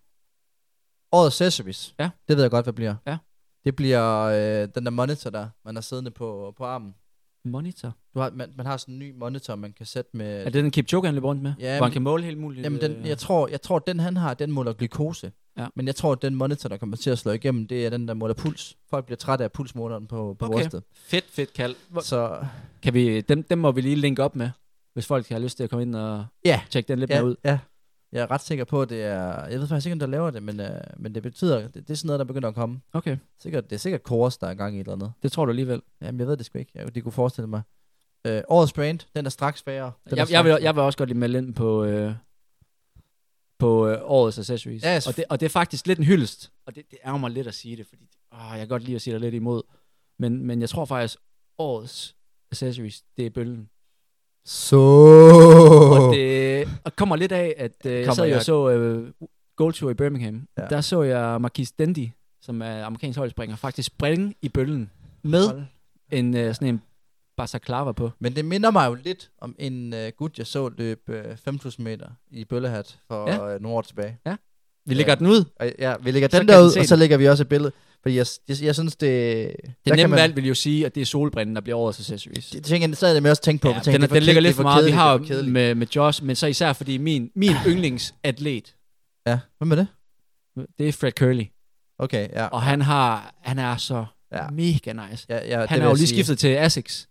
[1.12, 1.94] årets accessories.
[1.98, 2.10] Ja.
[2.28, 2.94] Det ved jeg godt, hvad bliver.
[3.06, 3.16] Ja.
[3.64, 6.94] Det bliver øh, den der monitor der, man har siddende på, på armen.
[7.44, 7.92] Monitor.
[8.14, 10.40] Du har, man, man har sådan en ny monitor, man kan sætte med...
[10.40, 11.54] Er det den Kipchoge, han løber rundt med?
[11.58, 12.64] Ja, hvor han kan måle helt muligt?
[12.64, 15.32] Jamen, den, jeg, tror, jeg tror, den han har, den måler glukose.
[15.58, 15.66] Ja.
[15.74, 18.08] Men jeg tror, at den monitor, der kommer til at slå igennem, det er den,
[18.08, 18.76] der måler puls.
[18.90, 20.54] Folk bliver trætte af pulsmåleren på, på Okay.
[20.54, 20.82] brystet.
[20.94, 21.74] Fedt, fedt kald.
[21.88, 22.44] Hvor- Så
[22.82, 24.50] Kan vi, dem, dem må vi lige linke op med,
[24.94, 27.30] hvis folk har lyst til at komme ind og ja, tjekke den lidt ja, mere
[27.30, 27.36] ud.
[27.44, 27.58] ja.
[28.12, 29.46] Jeg er ret sikker på, at det er...
[29.46, 30.66] Jeg ved faktisk ikke, om der laver det, men, uh,
[30.96, 31.60] men det betyder...
[31.60, 32.80] Det, det er sådan noget, der begynder at komme.
[32.92, 35.12] Okay, Sikkert, det er sikkert Kors, der er gang i et eller andet.
[35.22, 35.82] det tror du alligevel.
[36.02, 36.72] Jamen, jeg ved det sgu ikke.
[36.74, 37.62] Jeg, det kunne forestille mig.
[38.28, 39.84] Uh, årets brand, den er straks færre.
[39.84, 42.12] Den er Jeg, straks jeg, vil, jeg vil også godt lige melde ind på, øh,
[43.58, 44.82] på øh, årets accessories.
[44.82, 46.50] Jeg- og, det, og det er faktisk lidt en hyldest.
[46.66, 48.02] Og det, det er mig lidt at sige det, fordi
[48.32, 49.62] åh, jeg kan godt lide at sige dig lidt imod.
[50.18, 51.18] Men, men jeg tror faktisk,
[51.58, 52.16] årets
[52.52, 53.68] accessories, det er bølgen.
[54.46, 54.76] Så...
[54.76, 59.12] Og det og kommer lidt af, at øh, jeg sad jeg- og så øh,
[59.56, 60.48] Gold Tour i Birmingham.
[60.58, 60.62] Ja.
[60.62, 60.68] Ja.
[60.68, 62.08] Der så jeg Marquis Dendy
[62.42, 64.90] som er amerikansk højdespringer, faktisk springe i bølgen
[65.22, 65.62] med Hold.
[66.12, 66.82] en øh, sådan en
[67.36, 68.10] basaklava på.
[68.18, 71.74] Men det minder mig jo lidt om en uh, gut, jeg så løb uh, 5.000
[71.78, 73.34] meter i bøllehat for Ja.
[73.34, 73.54] ja.
[73.56, 74.18] uh, nogle år tilbage.
[74.86, 75.44] Vi lægger den ud.
[75.60, 76.98] Og, ja, vi lægger Så den der den ud, og så den.
[76.98, 77.72] lægger vi også et billede.
[78.02, 79.56] Fordi jeg, jeg, jeg synes, det...
[79.84, 82.50] Det nemme valg vil jo sige, at det er solbrænden, der bliver årets accessories.
[82.50, 83.68] Det tænker jeg, så havde jeg med også tænkt på.
[83.68, 84.86] Ja, tænkte, den, det er den ligger lidt for det meget.
[84.86, 85.52] Vi har det kedeligt.
[85.52, 88.74] med, med Josh, men så især fordi min, min yndlingsatlet,
[89.26, 89.86] Ja, hvem er det?
[90.78, 91.44] det er Fred Curley.
[91.98, 92.46] Okay, ja.
[92.46, 94.42] Og han, har, han er så Ja.
[94.44, 94.50] ja.
[94.50, 95.26] mega nice.
[95.28, 96.16] ja, ja det Han har jo lige sige.
[96.16, 97.08] skiftet til Asics.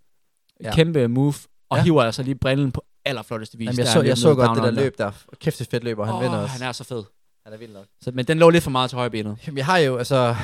[0.63, 0.75] Ja.
[0.75, 1.33] Kæmpe move.
[1.69, 1.83] Og Ja.
[1.83, 3.65] hiver altså lige brillen på allerflotteste vis.
[3.65, 5.11] Jamen, jeg så, jeg så godt det der løb der.
[5.39, 6.53] Kæft, det fedt løb, og han Åh, vinder også.
[6.53, 7.03] Han er så fed.
[7.45, 7.85] han er vild nok.
[8.01, 9.37] Så, men den lå lidt for meget til højbenet.
[9.47, 10.35] Jamen, jeg har jo, altså...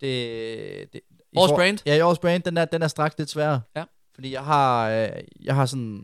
[0.00, 1.00] Det, det,
[1.34, 1.78] for- brand?
[1.86, 3.60] Ja, i årets brand, den er, den er straks lidt sværere.
[3.76, 3.84] Ja.
[4.14, 5.08] Fordi jeg har, øh,
[5.44, 5.96] jeg har sådan...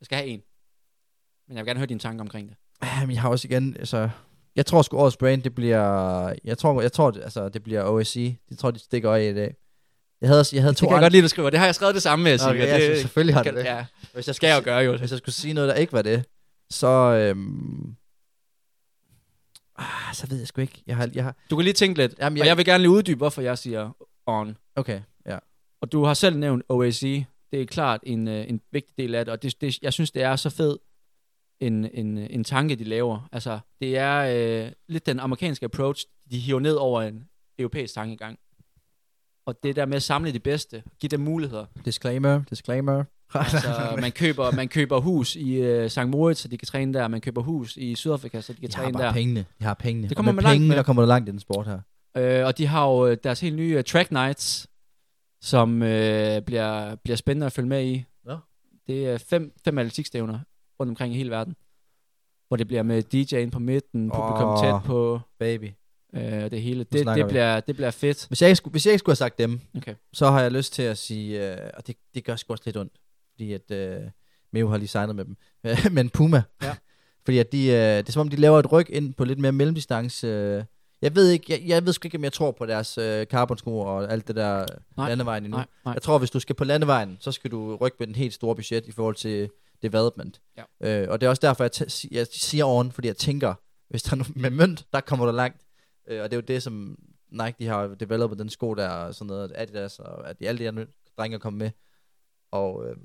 [0.00, 0.40] Jeg skal have en.
[1.48, 2.56] Men jeg vil gerne høre dine tanker omkring det.
[3.00, 4.08] Jamen, jeg har også igen, altså...
[4.56, 6.34] Jeg tror sgu årets brand, det bliver...
[6.44, 8.16] Jeg tror, jeg tror altså, det bliver OSC.
[8.50, 9.54] Jeg tror, de stikker øje i dag.
[10.20, 11.50] Jeg havde, også- jeg havde Det to kan jeg godt lide, du skriver.
[11.50, 12.50] Det har jeg skrevet det samme med, jeg siger.
[12.50, 13.64] Okay, ja, det, så selvfølgelig har det det.
[13.64, 14.96] Ja, Hvis jeg skal jeg gøre jo.
[14.96, 16.24] Hvis jeg skulle sige noget, der ikke var det,
[16.70, 16.86] så...
[16.88, 17.94] Øhm,
[19.78, 20.82] ah, så ved jeg sgu ikke.
[20.86, 22.14] Jeg har, jeg har, Du kan lige tænke lidt.
[22.20, 23.96] Jamen, Og jeg vil gerne lige uddybe, hvorfor jeg siger
[24.26, 24.56] on.
[24.76, 25.38] okay, ja.
[25.82, 27.00] Og du har selv nævnt OAC.
[27.52, 30.10] Det er klart en, øh, en vigtig del af det, og det, det, jeg synes,
[30.10, 30.76] det er så fed
[31.60, 33.28] en, en, en tanke, de laver.
[33.32, 34.16] Altså, det er
[34.66, 38.38] øh, lidt den amerikanske approach, de hiver ned over en europæisk tankegang.
[39.48, 41.66] Og det der med at samle de bedste, give dem muligheder.
[41.84, 43.04] Disclaimer, disclaimer.
[43.34, 46.06] Altså, man køber, man køber hus i øh, St.
[46.06, 47.08] Moritz, så de kan træne der.
[47.08, 49.12] Man køber hus i Sydafrika, så de kan De har træne der.
[49.12, 49.44] pengene.
[49.58, 50.08] De har pengene.
[50.08, 50.76] Det kommer og med man langt penge, med.
[50.76, 51.80] der kommer du langt i den sport her.
[52.16, 54.66] Øh, og de har jo øh, deres helt nye uh, track nights,
[55.42, 58.04] som øh, bliver, bliver spændende at følge med i.
[58.24, 58.36] Nå.
[58.86, 60.38] Det er fem, fem atletikstævner
[60.80, 61.54] rundt omkring i hele verden.
[62.48, 64.62] Hvor det bliver med DJ'en på midten, publikum Åh.
[64.62, 65.70] tæt på Baby.
[66.14, 66.84] Øh, det hele.
[66.84, 67.22] Det, det, vi.
[67.28, 68.26] bliver, det bliver fedt.
[68.28, 69.94] Hvis jeg, ikke skulle, hvis jeg ikke skulle have sagt dem, Okay.
[70.12, 72.76] så har jeg lyst til at sige, øh, og det, det gør sgu også lidt
[72.76, 72.92] ondt,
[73.32, 74.00] fordi at øh,
[74.52, 75.36] Meo har lige signet med dem,
[75.96, 76.42] men Puma.
[76.62, 76.76] Ja.
[77.24, 79.38] fordi at de, øh, det er som om, de laver et ryg ind på lidt
[79.38, 80.26] mere mellemdistance.
[80.26, 80.64] Øh,
[81.02, 83.78] jeg ved ikke, jeg, jeg ved sgu ikke, om jeg tror på deres øh, carbonsko
[83.78, 85.08] og alt det der Nej.
[85.08, 85.56] landevejen endnu.
[85.56, 85.92] Nej, nej.
[85.94, 88.54] Jeg tror, hvis du skal på landevejen, så skal du rykke med den helt store
[88.56, 89.50] budget i forhold til
[89.82, 90.40] development.
[90.82, 91.02] Ja.
[91.02, 91.70] Øh, og det er også derfor, jeg,
[92.10, 93.54] jeg siger on, fordi jeg tænker,
[93.90, 95.60] hvis der er noget med mønt, der kommer du langt.
[96.08, 96.98] Øh, og det er jo det, som
[97.30, 100.58] Nike de har developet den sko der, og sådan noget, Adidas, og at de, alle
[100.58, 100.86] de andre
[101.16, 101.70] drenge er kommet med.
[102.50, 102.96] Og, øh,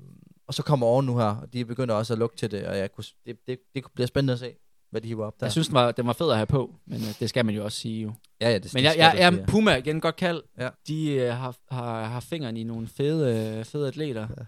[0.46, 2.78] og så kommer on nu her, og de begynder også at lukke til det, og
[2.78, 4.54] jeg kunne, det, det, det bliver spændende at se,
[4.90, 5.46] hvad de hiver op der.
[5.46, 7.54] Jeg synes, den var, den var fed at have på, men øh, det skal man
[7.54, 8.12] jo også sige jo.
[8.40, 9.44] ja, ja, det, Men jeg, jeg, jeg.
[9.48, 10.42] Puma igen godt kald.
[10.58, 10.68] Ja.
[10.86, 14.28] De øh, har, har, har fingeren i nogle fede, øh, fede atleter.
[14.38, 14.44] Ja.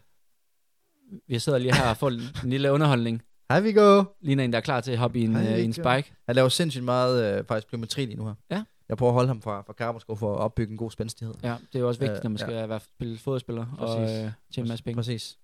[1.28, 3.22] Vi sidder lige her og får en, en lille underholdning.
[3.50, 4.04] Her vi go!
[4.20, 6.12] Ligner en, der er klar til at hoppe i en, Hej, øh, en spike.
[6.26, 8.34] Han laver sindssygt meget øh, faktisk plyometri lige nu her.
[8.50, 8.64] Ja.
[8.88, 11.34] Jeg prøver at holde ham fra, fra carbonsko for at opbygge en god spændstighed.
[11.42, 12.66] Ja, det er jo også vigtigt, Øh, når man skal ja.
[12.66, 14.16] være spille fodspiller og Præcis.
[14.24, 14.96] øh, tjene en masse penge.
[14.96, 15.38] Præcis.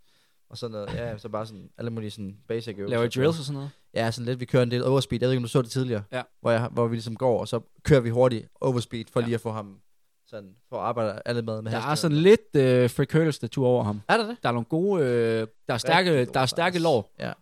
[0.51, 2.97] Og sådan noget, ja, så bare sådan alle mulige sådan basic øvelser.
[2.99, 3.71] Laver drills og sådan noget?
[3.95, 5.21] Ja, sådan lidt, vi kører en del overspeed.
[5.23, 6.03] Jeg ved ikke, om du så det tidligere.
[6.13, 6.23] Ja.
[6.41, 9.27] Hvor, jeg, hvor vi ligesom går, og så kører vi hurtigt overspeed, for Ja.
[9.27, 9.79] lige at få ham
[10.27, 13.67] sådan, for at arbejde alle med med Der er sådan lidt øh, Free Curtis statur
[13.67, 14.01] over ham.
[14.09, 14.37] Er der det?
[14.43, 17.15] Der er nogle gode, øh, der er stærke, der er stærke lår.
[17.19, 17.33] Ja.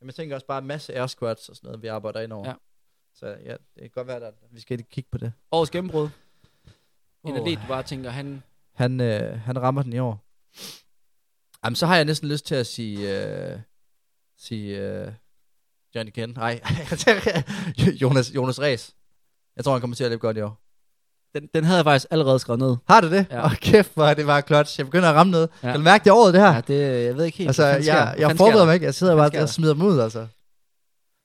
[0.00, 2.32] Men jeg tænker også bare en masse air squats og sådan noget, vi arbejder ind
[2.32, 2.48] over.
[2.48, 2.54] Ja.
[3.14, 5.32] Så ja, det kan godt være, at vi skal kigge på det.
[5.52, 6.08] Årets gennembrud.
[7.24, 7.36] En Åh.
[7.36, 8.42] atlet, du bare tænker, han...
[8.72, 10.24] Han, øh, han rammer den i år.
[11.64, 13.26] Jamen, så har jeg næsten lyst til at sige...
[13.52, 13.60] Øh,
[14.36, 15.12] sige øh,
[15.94, 16.30] Johnny Ken.
[16.30, 16.60] Nej,
[18.02, 18.96] Jonas, Jonas Ræs.
[19.56, 20.67] Jeg tror, han kommer til at løbe godt i år.
[21.40, 22.76] Den, den havde jeg faktisk allerede skrevet ned.
[22.88, 23.26] Har du det?
[23.30, 23.44] Ja.
[23.44, 24.80] Åh, kæft, hvor det bare clutch.
[24.80, 25.48] Jeg begynder at ramme noget.
[25.62, 25.68] Ja.
[25.68, 26.54] Kan du mærke det året, det her?
[26.54, 27.48] Ja, det, jeg ved ikke helt.
[27.48, 28.64] Altså, jeg, jeg sker forbereder der?
[28.66, 28.86] mig ikke.
[28.86, 29.46] Jeg sidder bare og der?
[29.46, 30.26] smider dem ud, altså.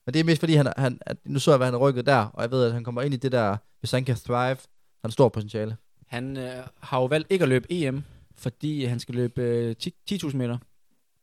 [0.06, 2.26] Men det er mest fordi, han, han, at nu så jeg, hvad han rykket der,
[2.34, 4.58] og jeg ved, at han kommer ind i det der, hvis han kan thrive, han
[5.04, 5.78] har stor potentiale.
[6.08, 6.52] Han øh,
[6.82, 8.04] har jo valgt ikke at løbe EM,
[8.38, 10.58] fordi han skal løbe øh, 10 10.000 meter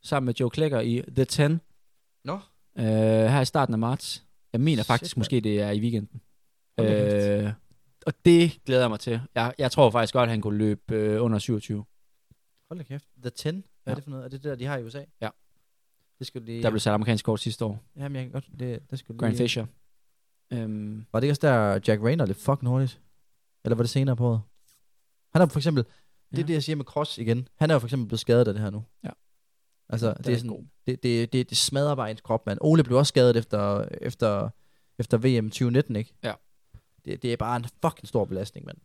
[0.02, 1.42] sammen med Joe Klecker i The 10
[2.24, 2.38] Nå.
[2.78, 4.22] øh, her i starten af marts.
[4.52, 5.20] Jeg mener Shit, faktisk, mand.
[5.20, 6.20] måske det er i weekenden.
[6.80, 7.52] Øh,
[8.06, 9.20] og det glæder jeg mig til.
[9.34, 11.84] Jeg, jeg tror faktisk godt, at han kunne løbe øh, under 27.
[12.68, 13.04] Hold da kæft.
[13.22, 13.48] The 10?
[13.50, 13.90] Hvad Ja.
[13.90, 14.24] er det for noget?
[14.24, 15.04] Er det det der, de har i USA?
[15.20, 15.28] Ja.
[16.18, 16.62] Det skulle lige...
[16.62, 17.84] Der blev sat amerikansk kort sidste år.
[17.96, 18.48] Jamen, jeg kan godt...
[18.58, 19.44] Det, det skulle Grant lige...
[19.44, 19.66] Fisher.
[20.52, 23.00] Øhm, Var det ikke også der, Jack Rayner lidt fucking hurtigt?
[23.64, 24.40] Eller var det senere på året?
[25.32, 25.84] Han er for eksempel...
[25.84, 26.42] Det Ja.
[26.42, 27.48] er det, jeg siger med cross igen.
[27.56, 28.84] Han er jo for eksempel blevet skadet af det her nu.
[29.04, 29.10] Ja.
[29.88, 30.70] Altså, Den det er er sådan...
[30.86, 32.58] Det, det, det, det smadrer bare ens krop, mand.
[32.60, 34.50] Ole blev også skadet efter, efter,
[34.98, 36.14] efter VM 2019, ikke?
[36.22, 36.32] Ja.
[37.04, 38.78] Det, det er bare en fucking stor belastning, mand.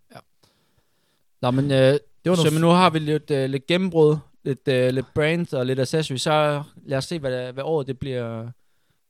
[1.41, 4.67] Nå, men, øh, Det var så men nu har vi lidt, øh, lidt gennembrud, lidt,
[4.67, 8.51] øh, lidt brand og lidt accessory, så lad os se, hvad, hvad året det bliver,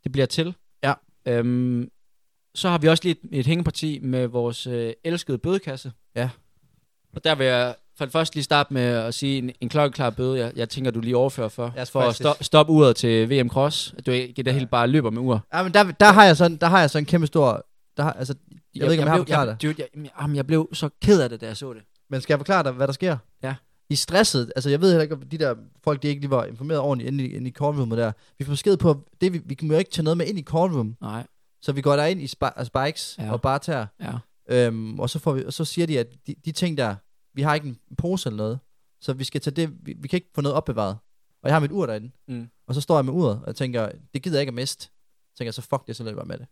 [0.04, 0.56] det bliver til.
[0.84, 0.94] Ja.
[1.26, 1.90] Øhm,
[2.56, 5.92] så har vi også lige et, et hængeparti med vores øh, elskede bødekasse.
[6.16, 6.30] Ja.
[7.16, 10.10] Og der vil jeg for det første lige starte med at sige en, en klokkeklar
[10.10, 11.74] bøde, jeg, jeg tænker, du lige overfører for.
[11.76, 13.94] Jeg skal for at faktisk- stop, stoppe uret til VM Cross.
[13.98, 15.46] At du ikke det helt bare løber med ur.
[15.54, 17.66] Ja, men der, der, har jeg sådan, der har jeg sådan en kæmpe stor...
[17.98, 18.36] Der har, altså,
[18.76, 21.22] jeg, ved ikke, om jeg, har blev, forklaret jeg, jeg, jeg, jeg blev så ked
[21.22, 21.84] af det, da jeg så det.
[22.10, 23.18] Men skal jeg forklare dig, hvad der sker?
[23.44, 23.56] Ja.
[23.90, 26.46] I stresset, altså jeg ved heller ikke, om de der folk, de ikke lige var
[26.46, 28.12] informeret ordentligt inde i, inde i courtroomet der.
[28.38, 30.44] Vi får besked på, det, vi, vi kan jo ikke tage noget med ind i
[30.44, 30.96] courtroom.
[31.02, 31.28] Nej,
[31.62, 33.26] Så vi går derind i spi- altså bikes Ja.
[33.26, 33.32] ja.
[33.32, 33.86] og bare tager.
[34.02, 34.14] ja.
[34.50, 36.96] Øhm, og, så får vi, og så siger de, at de, de ting der,
[37.34, 38.60] vi har ikke en pose eller noget.
[39.02, 40.98] Så vi skal tage det, vi, vi kan ikke få noget opbevaret.
[41.44, 42.12] Og jeg har mit ur derinde.
[42.28, 42.48] Mm.
[42.68, 44.84] Og så står jeg med uret, og jeg tænker, det gider jeg ikke at miste.
[44.84, 44.90] Så
[45.38, 46.48] tænker jeg, så fuck det, så løber jeg med det.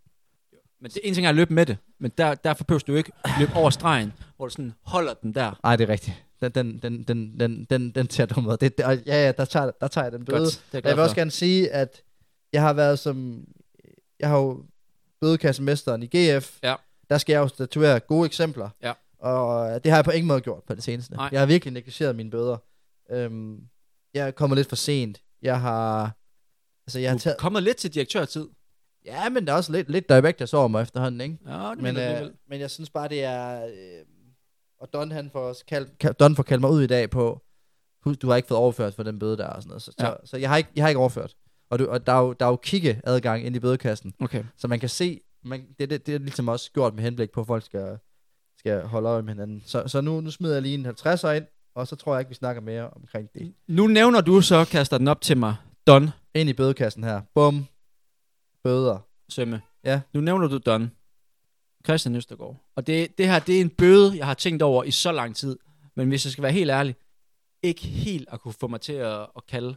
[0.83, 3.11] Men det, en ting er at løbe med det, men der, derfor behøver du ikke
[3.39, 5.59] løbe over stregen, hvor du sådan holder den der.
[5.63, 6.23] Nej, det er rigtigt.
[6.41, 8.57] Den, den, den, den, den, den, den ser dum ud.
[8.57, 10.39] Det, det, og ja, ja, der tager, der tager jeg den bøde.
[10.39, 12.01] Godt, jeg vil også gerne sige, at
[12.53, 13.45] jeg har været som...
[14.19, 14.65] Jeg har jo
[15.21, 16.57] bødekassemesteren i GF.
[16.63, 16.75] Ja.
[17.09, 18.69] Der skal jeg jo statuere gode eksempler.
[18.81, 18.93] Ja.
[19.19, 21.13] Og det har jeg på ingen måde gjort på det seneste.
[21.13, 21.29] Nej.
[21.31, 22.57] Jeg har virkelig negligeret mine bøder.
[23.11, 23.59] Øhm,
[24.13, 25.21] jeg er kommet lidt for sent.
[25.41, 26.11] Jeg har...
[26.87, 27.37] Altså, jeg har Du taget...
[27.37, 28.47] kommet lidt til direktørtid.
[29.05, 31.37] Ja, men der er også lidt, lidt directors over mig efterhånden, ikke?
[31.47, 33.65] Ja, det Men, øh, men jeg synes bare, det er...
[33.65, 33.71] Øh,
[34.79, 37.41] og Don, han får også kald, Don får kaldt mig ud i dag på,
[38.03, 39.81] husk, du har ikke fået overført for den bøde der og sådan noget.
[39.81, 40.05] Så, Ja.
[40.05, 41.35] så, så jeg, har ikke, jeg har ikke overført.
[41.69, 44.43] Og, du, og der, er jo, der er jo kiggeadgang ind i bødekassen, Okay.
[44.57, 47.41] så man kan se, man, det, det, det er ligesom også gjort med henblik på,
[47.41, 47.97] at folk skal,
[48.59, 49.63] skal holde øje med hinanden.
[49.65, 51.45] Så, så nu, nu smider jeg lige en 50'er ind,
[51.75, 53.53] og så tror jeg ikke, vi snakker mere omkring det.
[53.67, 55.55] Nu nævner du så, kaster den op til mig,
[55.87, 57.21] Don Ind i bødekassen her.
[57.35, 57.65] Bum.
[58.63, 58.99] Bøder.
[59.29, 59.61] Sømme.
[59.83, 60.01] Ja.
[60.13, 60.91] Nu nævner du Don.
[61.85, 62.57] Christian Østergaard.
[62.75, 65.35] Og det, det her, det er en bøde, jeg har tænkt over i så lang
[65.35, 65.57] tid.
[65.95, 66.95] Men hvis jeg skal være helt ærlig,
[67.63, 69.75] ikke helt at kunne få mig til at, at kalde.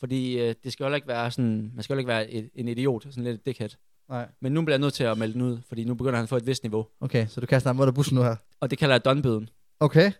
[0.00, 2.68] Fordi øh, det skal jo ikke være sådan, man skal jo ikke være et, en
[2.68, 3.70] idiot, sådan lidt dickhead.
[4.08, 4.28] Nej.
[4.40, 6.28] Men nu bliver jeg nødt til at melde den ud, fordi nu begynder han at
[6.28, 6.86] få et vist niveau.
[7.00, 8.36] Okay, så du kaster ham under bussen nu her.
[8.60, 9.48] Og det kalder jeg Don-bøden.
[9.80, 10.12] Okay.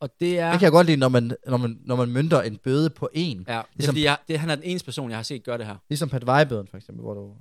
[0.00, 0.50] Og det er...
[0.50, 3.08] Det kan jeg godt lide, når man, når man, når man mønter en bøde på
[3.12, 3.36] en.
[3.48, 5.44] Ja, det er Ligesom- fordi, jeg, det, han er den eneste person, jeg har set
[5.44, 5.76] gøre det her.
[5.88, 7.34] Ligesom Pat Vejbøden, for eksempel, hvor du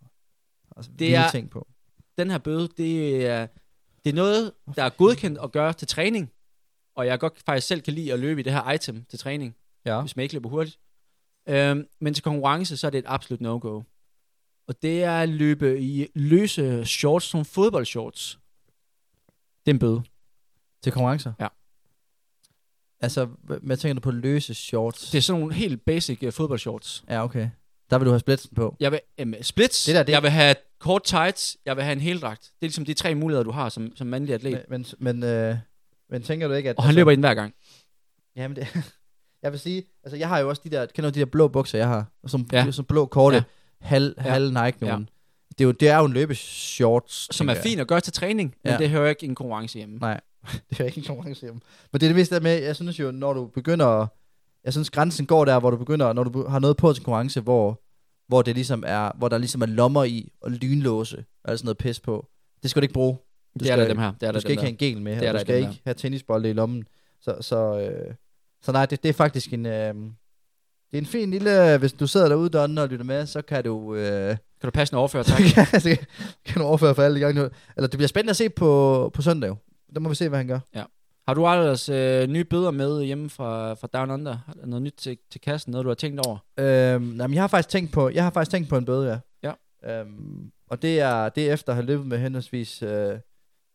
[0.78, 1.68] altså, Det er ting på.
[2.18, 3.48] den her bøde, det er,
[4.04, 6.32] det er noget, der er godkendt at gøre til træning.
[6.96, 9.56] Og jeg godt faktisk selv kan lide at løbe i det her item til træning,
[9.86, 10.02] Ja.
[10.02, 10.80] hvis man ikke løber hurtigt.
[11.48, 13.82] Øhm, men til konkurrence, så er det et absolut no-go.
[14.68, 18.40] Og det er at løbe i løse shorts som fodboldshorts.
[19.66, 20.04] Det er en bøde.
[20.84, 21.34] Til konkurrencer?
[21.40, 21.48] Ja.
[23.06, 23.28] Altså,
[23.62, 25.10] hvad tænker du på løse shorts?
[25.12, 27.04] Det er sådan nogle helt basic uh, fodboldshorts.
[27.10, 27.50] Ja, okay.
[27.90, 28.76] Der vil du have splitsen på.
[28.80, 31.94] Jeg vil um, splits, Det der, det- jeg vil have kort tights, jeg vil have
[31.94, 32.42] en heldragt.
[32.42, 34.66] Det er ligesom de tre muligheder, du har som, som mandlig atlet.
[34.70, 35.56] Men, men, men, øh,
[36.10, 36.78] men tænker du ikke, at...
[36.78, 37.54] og han løber i den hver gang.
[38.36, 38.68] Jamen, det,
[39.44, 41.48] jeg vil sige, altså jeg har jo også de der, kender du de der blå
[41.48, 42.06] bukser, jeg har?
[42.28, 42.66] Som, Ja.
[42.66, 42.72] ja.
[42.72, 43.44] som blå korte, Ja.
[43.82, 43.88] ja.
[43.88, 44.22] halv, Ja.
[44.22, 44.88] halv Nike Ja.
[44.88, 45.10] nogen.
[45.50, 47.36] Det, er jo, det er jo en løbeshorts.
[47.36, 48.78] Som er fint at gøre til træning, men Ja.
[48.78, 49.98] det hører ikke i en konkurrence hjemme.
[49.98, 50.22] Nej,
[50.70, 51.46] det er ikke en konkurrence.
[51.46, 51.62] Men
[51.94, 54.08] det er det meste med, jeg synes jo, når du begynder,
[54.64, 57.42] jeg synes grænsen går der, hvor du begynder, når du har noget på til konkurrence,
[57.42, 57.82] hvor,
[58.28, 61.66] hvor det ligesom er, hvor der ligesom er lommer i, og lynlåse, og alt sådan
[61.66, 62.28] noget pis på.
[62.64, 63.18] Det skal du ikke bruge.
[63.60, 64.12] Du Det er der dem her.
[64.12, 64.66] Det er du der skal ikke der.
[64.66, 66.84] have en gel med, Det er du der skal ikke have tennisbolde i lommen.
[67.22, 68.14] Så, så, øh,
[68.62, 69.94] så nej, det, det er faktisk en, øh,
[70.92, 73.64] det er en fin lille, hvis du sidder derude, Don, og lytter med, så kan
[73.64, 74.30] du, øh,
[74.62, 75.42] Kan du passe en overføre, tak?
[75.82, 75.98] så
[76.46, 77.50] kan du overføre for alle de gange.
[77.78, 79.56] Eller det bliver spændende at se på, på søndag.
[79.96, 80.60] Der må vi se, hvad han gør.
[81.28, 84.38] har du ellers øh, nye bøder med hjemme fra, fra Down Under?
[84.46, 85.72] Har der noget nyt til, til kassen?
[85.72, 86.38] Noget, du har tænkt over?
[86.60, 89.22] Øhm, nej, men jeg har faktisk tænkt på, jeg har faktisk tænkt på en bøde,
[89.44, 89.54] ja.
[89.84, 90.00] Ja.
[90.00, 93.20] Øhm, og det er, det er efter at have løbet med henholdsvis øh,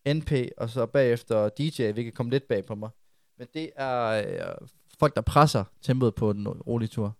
[0.08, 2.90] NP, og så bagefter DJ, vi kan komme lidt bag på mig.
[3.38, 4.68] Men det er øh,
[4.98, 7.16] folk, der presser tempoet på den rolige tur.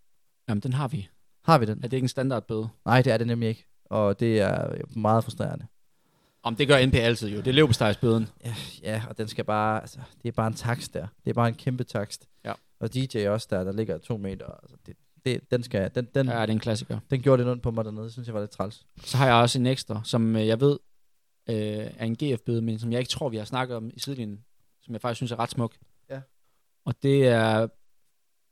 [0.49, 1.09] Jamen, den har vi.
[1.45, 1.79] Har vi den?
[1.79, 2.69] Er det ikke en standardbøde?
[2.85, 3.67] Nej, det er det nemlig ikke.
[3.85, 5.67] Og det er meget frustrerende.
[6.43, 7.37] Om det gør NP altid jo.
[7.39, 8.29] Det er løbestejsbøden.
[8.45, 11.07] Ja, ja, og den skal bare, altså, det er bare en takst der.
[11.25, 12.29] Det er bare en kæmpe takst.
[12.45, 12.53] Ja.
[12.81, 14.47] Og DJ også der, der ligger to meter.
[14.47, 16.43] Altså, det, det, den, skal, den, den, Ja, ja.
[16.43, 16.99] det er en klassiker.
[17.11, 18.05] den gjorde det ondt på mig dernede.
[18.05, 18.87] Det synes jeg var lidt træls.
[19.05, 20.79] Så har jeg også en ekstra, som øh, jeg ved
[21.49, 21.57] øh,
[21.97, 24.45] er en GF-bøde, men som jeg ikke tror, vi har snakket om i sidelinjen,
[24.83, 25.75] som jeg faktisk synes er ret smuk.
[26.11, 26.21] Ja.
[26.85, 27.69] Og det er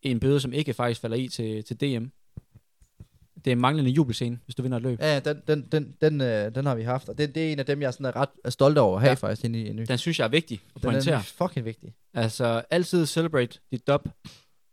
[0.03, 2.05] en bøde, som ikke faktisk falder i til, til DM.
[3.45, 5.01] Det er en manglende jubelscene, hvis du vinder et løb.
[5.01, 7.59] Ja, den, den, den, den, øh, den har vi haft, og det, det er en
[7.59, 9.14] af dem, jeg sådan er ret er stolt over at have Ja.
[9.14, 9.84] faktisk inde i en ny.
[9.89, 11.14] Den synes jeg er vigtig at Den pointere.
[11.14, 11.95] er fucking vigtig.
[12.14, 14.09] Altså, altid celebrate dit dub.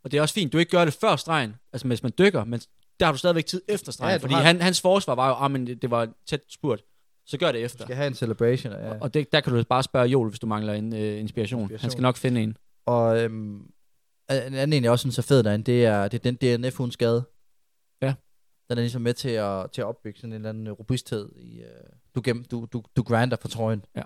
[0.03, 2.43] Og det er også fint, du ikke gør det før stregen, altså hvis man dykker,
[2.43, 2.59] men
[2.99, 5.27] der har du stadigvæk tid efter stregen, Ja, du fordi har- han, hans forsvar var
[5.29, 6.81] jo, ah, men det, det var tæt spurt.
[7.27, 7.83] Så gør det Du efter.
[7.85, 8.73] skal have en celebration.
[8.73, 8.99] Ja.
[9.01, 11.61] Og det, der kan du bare spørge Joel, hvis du mangler en øh, inspiration.
[11.61, 11.81] Inspiration.
[11.81, 12.57] Han skal nok finde en.
[12.85, 13.55] Og øhm,
[14.29, 16.77] en anden en, jeg også synes er fed derinde, det er, det er den DNF,
[16.77, 17.23] hun skade.
[17.25, 17.34] Ja.
[18.69, 21.59] Den er ligesom med til at, til at opbygge sådan en eller anden robusthed i,
[21.59, 21.67] øh,
[22.15, 23.85] du, gem, du, du, du grinder for trøjen.
[23.95, 24.01] Ja.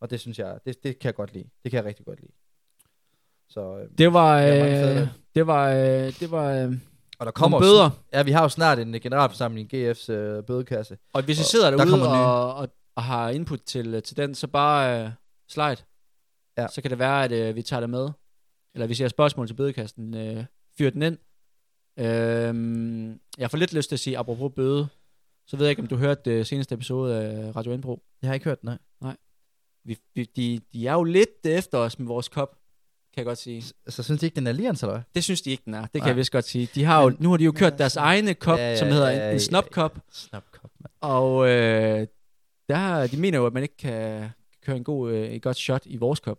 [0.00, 1.48] Og det synes jeg, det, det kan jeg godt lide.
[1.62, 2.32] Det kan jeg rigtig godt lide.
[3.48, 6.72] Så, øh, Det var, øh, det var, øh, det var, øh,
[7.18, 7.90] og der kommer bøder.
[8.12, 10.98] Ja, vi har jo snart en øh, generalforsamling i GF's øh, bødekasse.
[11.12, 12.06] Og hvis I sidder der derude nye.
[12.06, 15.10] og, og, og har input til, til den, så bare øh,
[15.48, 15.76] slide.
[16.58, 16.66] Ja.
[16.68, 18.08] Så kan det være, at øh, vi tager det med.
[18.74, 20.44] Eller hvis I har spørgsmål til bødekasten, øh,
[20.78, 21.18] fyr den ind.
[21.98, 24.86] Øhm, jeg får lidt lyst til at sige, apropos bøde,
[25.46, 28.02] så ved jeg ikke, om du hørte det seneste episode af Radio Indbro.
[28.22, 28.70] Jeg har ikke hørt den,
[29.00, 29.16] nej.
[29.84, 32.48] Vi, vi, de, de er jo lidt efter os med vores kop,
[33.14, 33.62] kan jeg godt sige.
[33.88, 35.02] Så synes I ikke, den er alliance, eller hvad?
[35.14, 35.82] Det synes de ikke, den er.
[35.82, 36.08] Det kan Nej.
[36.08, 36.68] jeg vist godt sige.
[36.74, 38.88] De har jo, nu har de jo kørt deres altså- egne kop, Ja, ja, som
[38.88, 39.98] hedder ja, en, ja, en snopkop.
[40.12, 40.92] Snapkop, mand.
[41.00, 42.06] Og øh,
[42.68, 44.30] der, de mener jo, at man ikke kan
[44.62, 46.38] køre en god, øh, et godt shot i vores kop.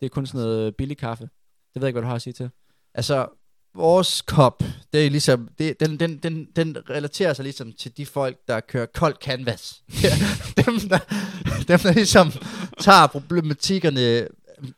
[0.00, 1.24] Det er kun sådan noget billig kaffe.
[1.24, 1.30] Det
[1.74, 2.50] ved jeg ikke, hvad du har at sige til.
[2.94, 3.28] Altså,
[3.78, 4.62] vores kop,
[4.92, 8.60] det er ligesom, det, den, den, den, den relaterer sig ligesom til de folk, der
[8.60, 9.82] kører kold canvas.
[10.66, 10.98] dem, der,
[11.68, 12.32] dem, der ligesom
[12.80, 14.28] tager problematikkerne,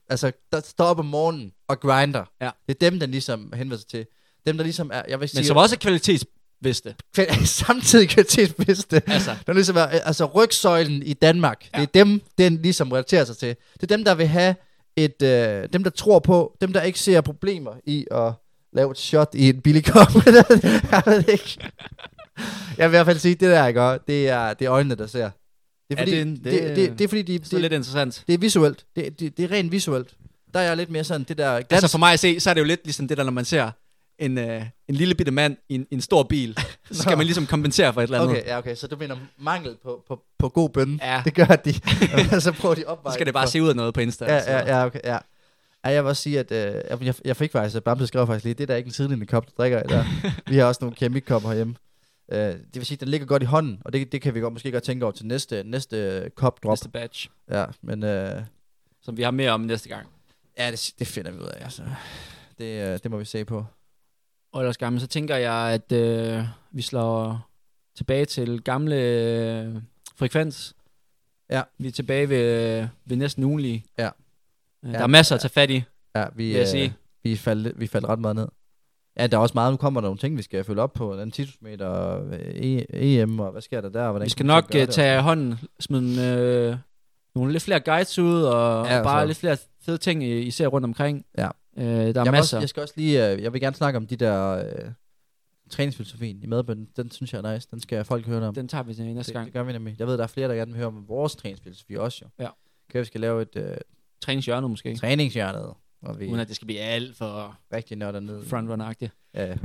[0.09, 2.24] altså, der står op om morgenen og grinder.
[2.40, 2.51] Ja.
[2.68, 4.07] Det er dem, der ligesom henvender sig til.
[4.46, 6.94] Dem, der ligesom er, jeg vil sige, Men som også er kvalitetsvidste.
[7.64, 9.03] samtidig kvalitetsbedste.
[9.07, 9.36] Altså.
[9.46, 11.68] Der ligesom er, altså rygsøjlen i Danmark.
[11.74, 11.80] Ja.
[11.80, 13.57] Det er dem, den ligesom relaterer sig til.
[13.74, 14.55] Det er dem, der vil have
[14.96, 18.32] et, øh, dem, der tror på, dem, der ikke ser problemer i at
[18.73, 20.09] lave et shot i en billig kop.
[20.93, 21.59] jeg ved ikke.
[22.79, 23.83] Jeg vil i hvert fald sige, det der, ikke?
[23.83, 25.18] også, Det er, det er øjnene, der ser.
[25.21, 25.31] Det
[25.91, 27.59] er Ja, fordi, det er det, det, det- det, det, er fordi de, Det er
[27.59, 28.25] lidt interessant.
[28.27, 28.85] det er visuelt.
[28.97, 30.09] Det, det, det er rent visuelt.
[30.55, 31.66] Der er jeg lidt mere sådan, det der glans.
[31.71, 33.45] Altså for mig at se, så er det jo lidt ligesom det der, når man
[33.45, 33.71] ser
[34.18, 36.59] en, øh, en lille bitte mand i en, en stor bil.
[36.93, 38.37] Så skal man ligesom kompensere for et eller andet.
[38.37, 38.75] Okay, ja, okay.
[38.75, 40.99] Så du mener mangel på, på, på god bønne.
[41.03, 41.23] Ja.
[41.25, 41.73] Det gør de.
[42.41, 43.12] så prøver de opveje.
[43.12, 44.25] Så skal det bare for- se ud af noget på Insta.
[44.25, 45.18] Ja, ja, ja, okay, ja.
[45.85, 48.45] Ja, jeg vil også sige, at øh, jeg, jeg, fik faktisk, at Bamse skrev faktisk
[48.45, 50.05] lige, det er der ikke en sidelinje kop, der drikker der.
[50.51, 51.74] Vi har også nogle keramikkopper herhjemme.
[52.33, 54.41] Øh, det vil sige, at den ligger godt i hånden, og det, det kan vi
[54.41, 56.72] godt, måske godt tænke over til næste, næste kop drop.
[56.72, 58.43] Næste batch, Ja, men øh,
[59.03, 60.07] som vi har mere om næste gang.
[60.59, 61.83] ja, det, det finder vi ud af, altså.
[62.59, 63.64] Det, øh, det må vi se på.
[64.53, 67.49] Og ellers gammel, så tænker jeg, at øh, vi slår
[67.97, 69.74] tilbage til gamle øh,
[70.16, 70.74] frekvens.
[71.51, 71.62] Ja.
[71.78, 73.85] Vi er tilbage ved, ved næsten ugenlige.
[73.99, 74.11] Ja.
[74.85, 75.83] Øh, Ja, Der er masser at tage fat i.
[76.16, 76.91] Ja, vi, Vil jeg øh,
[77.24, 78.49] vi, faldt, vi faldt ret meget ned.
[79.18, 81.16] Ja, der er også meget, nu kommer der nogle ting, vi skal følge op på.
[81.16, 82.87] Den 10 meter, og, øh, e,
[83.20, 84.11] EM, og hvad sker der der?
[84.11, 84.95] Hvordan Vi skal nok gøre uh, det?
[84.95, 86.22] tage hånden, smide
[86.70, 86.76] øh,
[87.35, 90.41] nogle lidt flere guides ud, og, Ja, og bare så- lidt flere fede ting, I,
[90.41, 91.24] I ser rundt omkring.
[91.39, 91.49] Ja.
[91.78, 92.39] Øh, der er jeg, masser.
[92.39, 94.91] Også, jeg skal også lige, øh, jeg vil gerne snakke om de der øh,
[95.70, 96.89] træningsfilosofien i medbønden.
[96.97, 97.68] Den synes jeg er nice.
[97.70, 98.55] Den skal folk høre om.
[98.55, 99.47] Den tager vi til næste det, gang.
[99.47, 99.97] det gør vi nemlig.
[99.99, 102.45] Jeg ved, der er flere, der gerne vil høre om vores træningsfilosofi også jo.
[102.45, 102.49] Ja.
[102.91, 103.76] Kan vi skal lave et øh,
[104.21, 104.97] Træningshjørnet måske.
[104.97, 108.47] træningshjørnet, hvor vi Uden at det skal blive alt for rigtig nørder ned.
[108.47, 109.12] frontrunner-agtigt.
[109.35, 109.55] Ja, ja.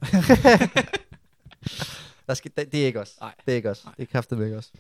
[2.28, 3.18] der skal, det, det, er ikke os.
[3.22, 3.34] Nej.
[3.46, 3.86] Det er ikke os.
[3.86, 3.94] Nej.
[3.98, 4.72] Det er kraftigt ikke os.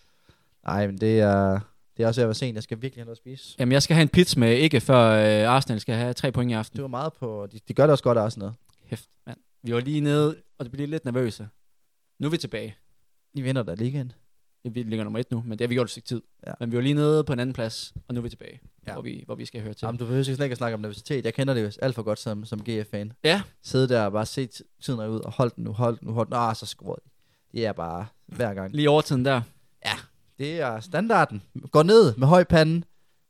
[0.65, 1.59] Nej, men det er,
[1.97, 2.55] det er også ved at være sent.
[2.55, 3.55] Jeg skal virkelig have noget at spise.
[3.59, 6.51] Jamen, jeg skal have en pizza med ikke, før øh, Arsenal skal have tre point
[6.51, 6.75] i aften.
[6.75, 7.47] Det var meget på...
[7.51, 8.51] De, de gør det også godt, Arsenal.
[8.85, 9.37] Hæft, mand.
[9.63, 11.47] Vi var lige nede, og det blev lidt nervøse.
[12.19, 12.75] Nu er vi tilbage.
[13.33, 14.11] I vinder der ligaen.
[14.71, 16.21] Vi ligger nummer et nu, men det har vi gjort et stykke tid.
[16.47, 16.51] Ja.
[16.59, 18.93] Men vi var lige nede på en anden plads, og nu er vi tilbage, Ja.
[18.93, 19.85] hvor, vi, hvor vi skal høre til.
[19.85, 21.25] Jamen, du behøver slet ikke at snakke om nervøsitet.
[21.25, 23.13] Jeg kender det jo alt for godt som, som GF-fan.
[23.23, 23.41] Ja.
[23.63, 24.47] Sidde der og bare se
[24.83, 26.35] tiden ud, og hold den nu, hold den nu, hold den.
[26.37, 27.09] Ah, så skruer de.
[27.51, 28.71] Det er bare hver gang.
[28.75, 29.41] Lige overtiden der.
[30.39, 31.41] Det er standarden.
[31.71, 32.81] Går ned med høj pande,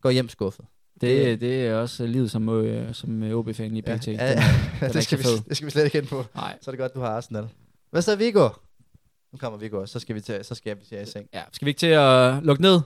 [0.02, 0.66] går hjem skuffet.
[1.02, 4.08] Det, Det- det er også livet som, øh, som øh, OB-fan Ja, pt.
[4.08, 4.26] ja, Den ja.
[4.26, 4.36] er-
[4.80, 6.26] den er det, skal vi, det skal vi slet ikke ind på.
[6.36, 6.58] Nej.
[6.62, 7.48] Så er det godt, du har Arsenal.
[7.92, 8.50] Hvad så, Viggo?
[9.36, 11.30] Nu kommer Viggo, og så skal vi til, så skal vi til i seng.
[11.34, 12.82] Ja, skal vi ikke til at lukke ned?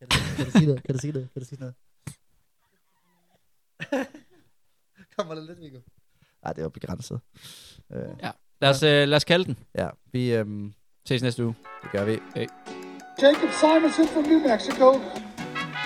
[0.00, 0.08] Kan
[0.46, 0.82] du sige noget?
[0.84, 1.28] Kan du sige noget?
[1.32, 1.74] Kan du sige noget?
[5.16, 5.78] kommer der lidt, Viggo?
[6.44, 7.20] Nej, det var begrænset.
[7.92, 8.30] Øh, Ja.
[8.60, 9.58] Lad os, øh, lad os kalde den.
[9.74, 10.74] ja, vi, øhm,
[11.08, 11.54] Ses næste uge.
[11.82, 12.12] det gør vi.
[13.22, 15.00] Jacob Simonson from New Mexico.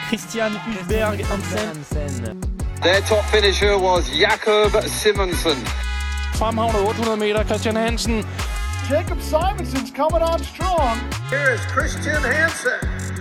[0.09, 2.43] Christian Hulberg Hansen.
[2.83, 5.88] Their top finisher was Jakob Simonsen.
[6.39, 8.25] Fremhavnet 800 meter, Christian Hansen.
[8.89, 10.97] Jacob Simonson's coming on strong.
[11.29, 13.18] Here is Christian Hansen.